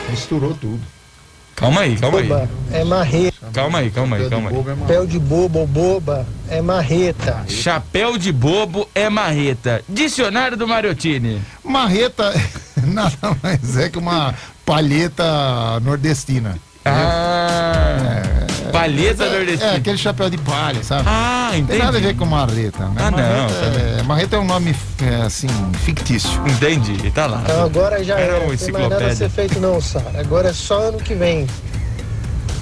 Misturou 0.09 0.53
tudo. 0.53 0.79
Calma 1.59 1.81
aí, 1.81 1.97
calma 1.97 2.19
aí. 2.19 2.27
boba 2.27 2.49
é 2.71 2.83
marreta. 2.85 3.47
Calma 3.51 3.79
aí, 3.79 3.91
calma 3.91 4.15
aí, 4.15 4.29
calma 4.29 4.49
aí. 4.49 4.55
Chapéu 4.55 5.05
de 5.05 5.19
bobo 5.19 5.59
ou 5.59 5.67
boba 5.67 6.25
é 6.49 6.61
marreta. 6.61 7.43
Chapéu 7.49 8.17
de 8.17 8.31
bobo 8.31 8.87
é 8.95 9.09
marreta. 9.09 9.83
Dicionário 9.89 10.55
do 10.55 10.65
Mariotini. 10.65 11.41
Marreta 11.61 12.33
nada 12.87 13.37
mais 13.43 13.75
é 13.75 13.89
que 13.89 13.97
uma 13.97 14.33
palheta 14.65 15.79
nordestina. 15.81 16.57
Ah, 16.85 17.68
palheta 18.71 19.23
É, 19.25 19.29
nordestina. 19.37 19.71
É, 19.71 19.75
aquele 19.77 19.97
chapéu 19.97 20.29
de 20.29 20.37
palha, 20.37 20.83
sabe? 20.83 21.03
Ah, 21.07 21.49
Tem 21.51 21.61
entendi. 21.61 21.79
nada 21.79 21.97
a 21.97 22.01
ver 22.01 22.15
com 22.15 22.25
marreta. 22.25 22.85
Né? 22.87 22.93
Ah, 22.97 23.11
não, 23.11 23.17
Marreta 23.17 23.53
tá 23.53 23.79
é, 23.99 24.03
marreta 24.03 24.35
é 24.35 24.39
um 24.39 24.45
nome, 24.45 24.75
é, 25.03 25.21
assim, 25.25 25.47
fictício. 25.83 26.29
Entendi, 26.47 27.09
tá 27.11 27.25
lá. 27.27 27.41
Então 27.43 27.63
agora 27.63 28.03
já 28.03 28.17
Era 28.19 28.33
era. 28.35 28.43
uma 28.45 28.51
Não 28.51 28.57
tem 28.57 28.71
mais 28.71 28.89
nada 28.89 29.07
a 29.07 29.15
ser 29.15 29.29
feito, 29.29 29.59
não, 29.59 29.79
Sara. 29.81 30.19
Agora 30.19 30.49
é 30.49 30.53
só 30.53 30.79
ano 30.89 30.97
que 30.99 31.13
vem. 31.13 31.47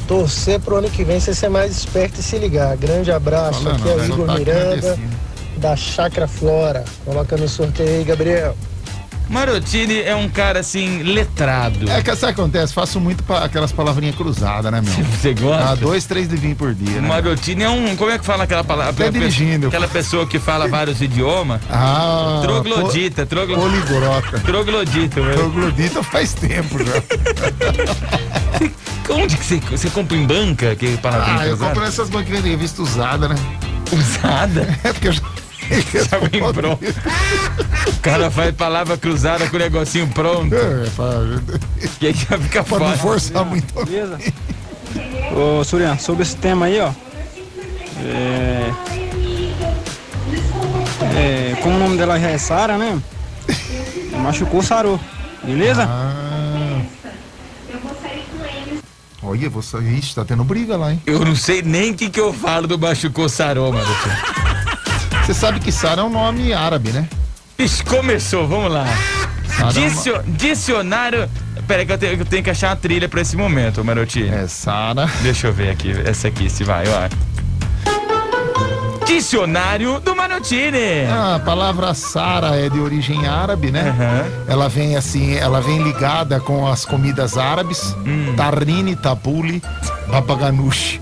Torcer 0.07 0.59
pro 0.61 0.77
ano 0.77 0.89
que 0.89 1.03
vem 1.03 1.19
você 1.19 1.33
ser 1.33 1.49
mais 1.49 1.75
esperto 1.75 2.19
e 2.19 2.23
se 2.23 2.37
ligar. 2.37 2.77
Grande 2.77 3.11
abraço. 3.11 3.61
Falando, 3.61 3.81
Aqui 3.81 3.89
é 3.89 3.93
o 3.93 3.97
né? 3.97 4.05
Igor 4.05 4.17
Sotaque 4.17 4.39
Miranda, 4.39 4.65
nordestino. 4.69 5.09
da 5.57 5.75
Chácara 5.75 6.27
Flora. 6.27 6.83
Coloca 7.03 7.35
no 7.35 7.49
sorteio 7.49 7.89
aí, 7.89 8.03
Gabriel. 8.05 8.55
Marotini 9.29 10.01
é 10.01 10.15
um 10.15 10.29
cara 10.29 10.59
assim, 10.61 11.03
letrado. 11.03 11.89
É 11.89 12.01
que 12.01 12.15
sabe 12.15 12.31
o 12.31 12.35
que 12.35 12.41
acontece? 12.41 12.73
Faço 12.73 12.99
muito 12.99 13.23
pa- 13.23 13.43
aquelas 13.43 13.71
palavrinhas 13.71 14.15
cruzadas, 14.15 14.71
né, 14.71 14.81
meu? 14.81 14.93
Você 15.17 15.33
gosta? 15.33 15.69
Ah, 15.71 15.75
dois, 15.75 16.05
três 16.05 16.27
de 16.29 16.35
vinho 16.37 16.55
por 16.55 16.73
dia, 16.73 17.01
né? 17.01 17.07
Marotini 17.07 17.63
é 17.63 17.69
um. 17.69 17.95
Como 17.95 18.09
é 18.11 18.17
que 18.17 18.25
fala 18.25 18.43
aquela 18.45 18.63
palavra? 18.63 18.91
Até 18.91 19.07
Aquela 19.07 19.25
dirigindo. 19.29 19.67
Aquela 19.67 19.87
pessoa 19.87 20.25
que 20.25 20.39
fala 20.39 20.67
vários 20.67 21.01
idiomas. 21.01 21.61
Ah, 21.69 22.39
Troglodita, 22.43 23.25
troglo... 23.25 23.55
Poligrota. 23.57 24.39
Troglodita, 24.39 25.21
velho. 25.21 25.35
Troglodita 25.37 26.01
faz 26.03 26.33
tempo 26.33 26.77
já. 26.83 26.93
Onde 29.13 29.37
que 29.37 29.45
você, 29.45 29.59
você 29.71 29.89
compra 29.89 30.17
em 30.17 30.25
banca? 30.25 30.75
Que 30.75 30.97
palavrinha 30.97 31.37
Ah, 31.39 31.45
eu 31.45 31.49
cruzada? 31.51 31.69
compro 31.69 31.85
nessas 31.85 32.09
banquinhas 32.09 32.43
de 32.43 32.49
revista 32.49 32.81
usada, 32.81 33.27
né? 33.29 33.35
Usada? 33.91 34.77
É 34.83 34.91
porque 34.93 35.07
eu 35.09 35.13
já. 35.13 35.21
Já 36.09 36.17
vem 36.19 36.41
pronto. 36.53 36.79
O 37.87 37.99
cara 38.01 38.29
faz 38.31 38.55
palavra 38.55 38.97
cruzada 38.97 39.47
com 39.49 39.55
o 39.55 39.59
negocinho 39.59 40.07
pronto. 40.07 40.53
É, 40.55 40.89
pra, 40.95 41.07
E 42.01 42.07
aí 42.07 42.13
já 42.13 42.37
fica 42.37 42.63
pra 42.63 42.79
não 42.79 42.85
foda. 42.87 42.97
forçar 42.97 43.45
muito. 43.45 43.73
Beleza? 43.85 44.17
Ô, 45.35 45.63
Surian, 45.63 45.97
sobre 45.97 46.23
esse 46.23 46.35
tema 46.37 46.67
aí, 46.67 46.79
ó. 46.79 46.91
É... 48.05 48.71
é, 51.15 51.55
como 51.61 51.75
o 51.75 51.79
nome 51.79 51.97
dela 51.97 52.19
já 52.19 52.29
é 52.29 52.37
Sara, 52.37 52.77
né? 52.77 52.99
Machucou, 54.21 54.61
sarou. 54.61 54.99
Beleza? 55.43 55.83
Ah. 55.87 56.81
Olha, 59.23 59.49
você. 59.49 59.77
Ixi, 59.77 60.15
tá 60.15 60.23
tendo 60.23 60.43
briga 60.43 60.77
lá, 60.77 60.91
hein? 60.93 61.01
Eu 61.05 61.19
não 61.25 61.35
sei 61.35 61.61
nem 61.61 61.91
o 61.91 61.95
que, 61.95 62.09
que 62.09 62.19
eu 62.19 62.31
falo 62.33 62.67
do 62.67 62.79
Machucou 62.79 63.27
Sarou, 63.27 63.73
mano. 63.73 63.85
Você 65.27 65.33
sabe 65.33 65.59
que 65.59 65.73
Sara 65.73 65.99
é 66.01 66.03
um 66.05 66.09
nome 66.09 66.53
árabe, 66.53 66.89
né? 66.91 67.05
Ixi, 67.59 67.83
começou, 67.83 68.47
vamos 68.47 68.71
lá. 68.71 68.85
Sara 69.45 69.61
é 69.61 69.63
uma- 69.63 69.71
Dicio- 69.89 70.23
Dicionário. 70.25 71.29
Pera 71.67 71.81
aí 71.81 71.85
que 71.85 71.91
eu 71.91 71.97
tenho, 71.97 72.13
eu 72.13 72.25
tenho 72.25 72.41
que 72.43 72.49
achar 72.49 72.69
uma 72.69 72.75
trilha 72.77 73.09
pra 73.09 73.19
esse 73.19 73.35
momento, 73.35 73.83
Maroti. 73.83 74.25
É, 74.25 74.47
Sara. 74.47 75.05
Deixa 75.21 75.47
eu 75.47 75.53
ver 75.53 75.71
aqui, 75.71 75.91
essa 76.05 76.29
aqui, 76.29 76.49
se 76.49 76.63
vai, 76.63 76.85
ó. 76.87 77.09
Dicionário 79.05 79.99
do 79.99 80.15
Marotini. 80.15 81.05
Ah, 81.11 81.35
A 81.35 81.39
palavra 81.39 81.93
Sara 81.93 82.55
é 82.55 82.69
de 82.69 82.79
origem 82.79 83.27
árabe, 83.27 83.69
né? 83.69 83.93
Ela 84.47 84.69
vem 84.69 84.95
assim, 84.95 85.35
ela 85.35 85.59
vem 85.59 85.83
ligada 85.83 86.39
com 86.39 86.65
as 86.67 86.85
comidas 86.85 87.37
árabes, 87.37 87.93
Hum. 88.05 88.33
tarrine, 88.37 88.95
tabule, 88.95 89.61
babaganushi. 90.09 91.01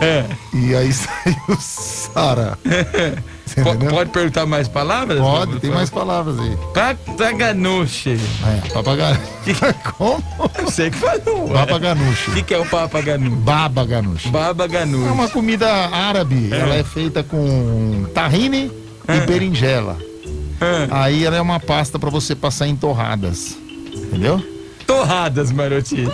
É. 0.00 0.24
E 0.52 0.74
aí 0.74 0.92
saiu 0.92 1.56
Sara. 1.58 2.58
Entendeu? 3.56 3.90
Pode 3.90 4.10
perguntar 4.10 4.46
mais 4.46 4.68
palavras? 4.68 5.18
Pode, 5.18 5.60
tem 5.60 5.70
mais 5.70 5.90
palavras 5.90 6.38
aí. 6.38 6.56
Papaganuche. 6.72 8.18
É, 8.46 8.68
papaganuche. 8.70 9.20
Como? 9.96 10.22
Eu 10.58 10.70
sei 10.70 10.90
que 10.90 10.98
falou. 10.98 11.48
ué. 11.48 11.52
Babaganuche. 11.54 12.30
O 12.30 12.34
que, 12.34 12.42
que 12.42 12.54
é 12.54 12.58
o 12.58 12.66
papaganuche? 12.66 13.36
Babaganuche. 13.36 14.28
Babaganuche. 14.28 15.08
É 15.08 15.12
uma 15.12 15.28
comida 15.28 15.68
árabe. 15.88 16.50
É. 16.52 16.58
Ela 16.58 16.74
é 16.76 16.84
feita 16.84 17.22
com 17.22 18.06
tahine 18.14 18.70
e 19.08 19.26
berinjela. 19.26 19.96
Aí 20.90 21.24
ela 21.24 21.36
é 21.36 21.40
uma 21.40 21.58
pasta 21.58 21.98
pra 21.98 22.08
você 22.10 22.34
passar 22.34 22.68
em 22.68 22.76
torradas. 22.76 23.56
Entendeu? 23.94 24.42
Torradas, 24.86 25.50
Maroti. 25.50 26.08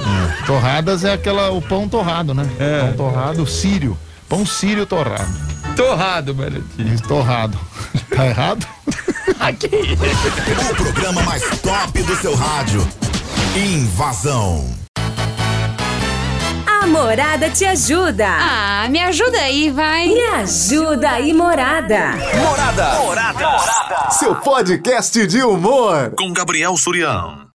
Torradas 0.46 1.04
é 1.04 1.12
aquela 1.12 1.50
o 1.50 1.60
pão 1.60 1.88
torrado, 1.88 2.32
né? 2.32 2.48
É. 2.58 2.80
Pão 2.80 2.92
torrado, 2.94 3.46
sírio. 3.46 3.96
Pão 4.28 4.46
sírio 4.46 4.86
torrado. 4.86 5.28
Torrado, 5.78 6.34
Maroti. 6.34 6.92
Isso, 6.92 7.04
torrado. 7.04 7.56
Tá 8.10 8.26
errado? 8.26 8.66
Aqui. 9.38 9.70
O 10.72 10.74
programa 10.74 11.22
mais 11.22 11.40
top 11.60 12.02
do 12.02 12.16
seu 12.16 12.34
rádio. 12.34 12.84
Invasão. 13.54 14.74
A 16.66 16.84
Morada 16.88 17.48
te 17.48 17.64
ajuda. 17.64 18.26
Ah, 18.28 18.88
me 18.90 18.98
ajuda 18.98 19.38
aí, 19.38 19.70
vai. 19.70 20.08
Me 20.08 20.20
ajuda 20.20 21.10
aí, 21.10 21.32
Morada. 21.32 22.14
Morada. 22.34 24.10
Seu 24.10 24.34
podcast 24.34 25.28
de 25.28 25.44
humor. 25.44 26.12
Com 26.18 26.32
Gabriel 26.32 26.76
Surião. 26.76 27.46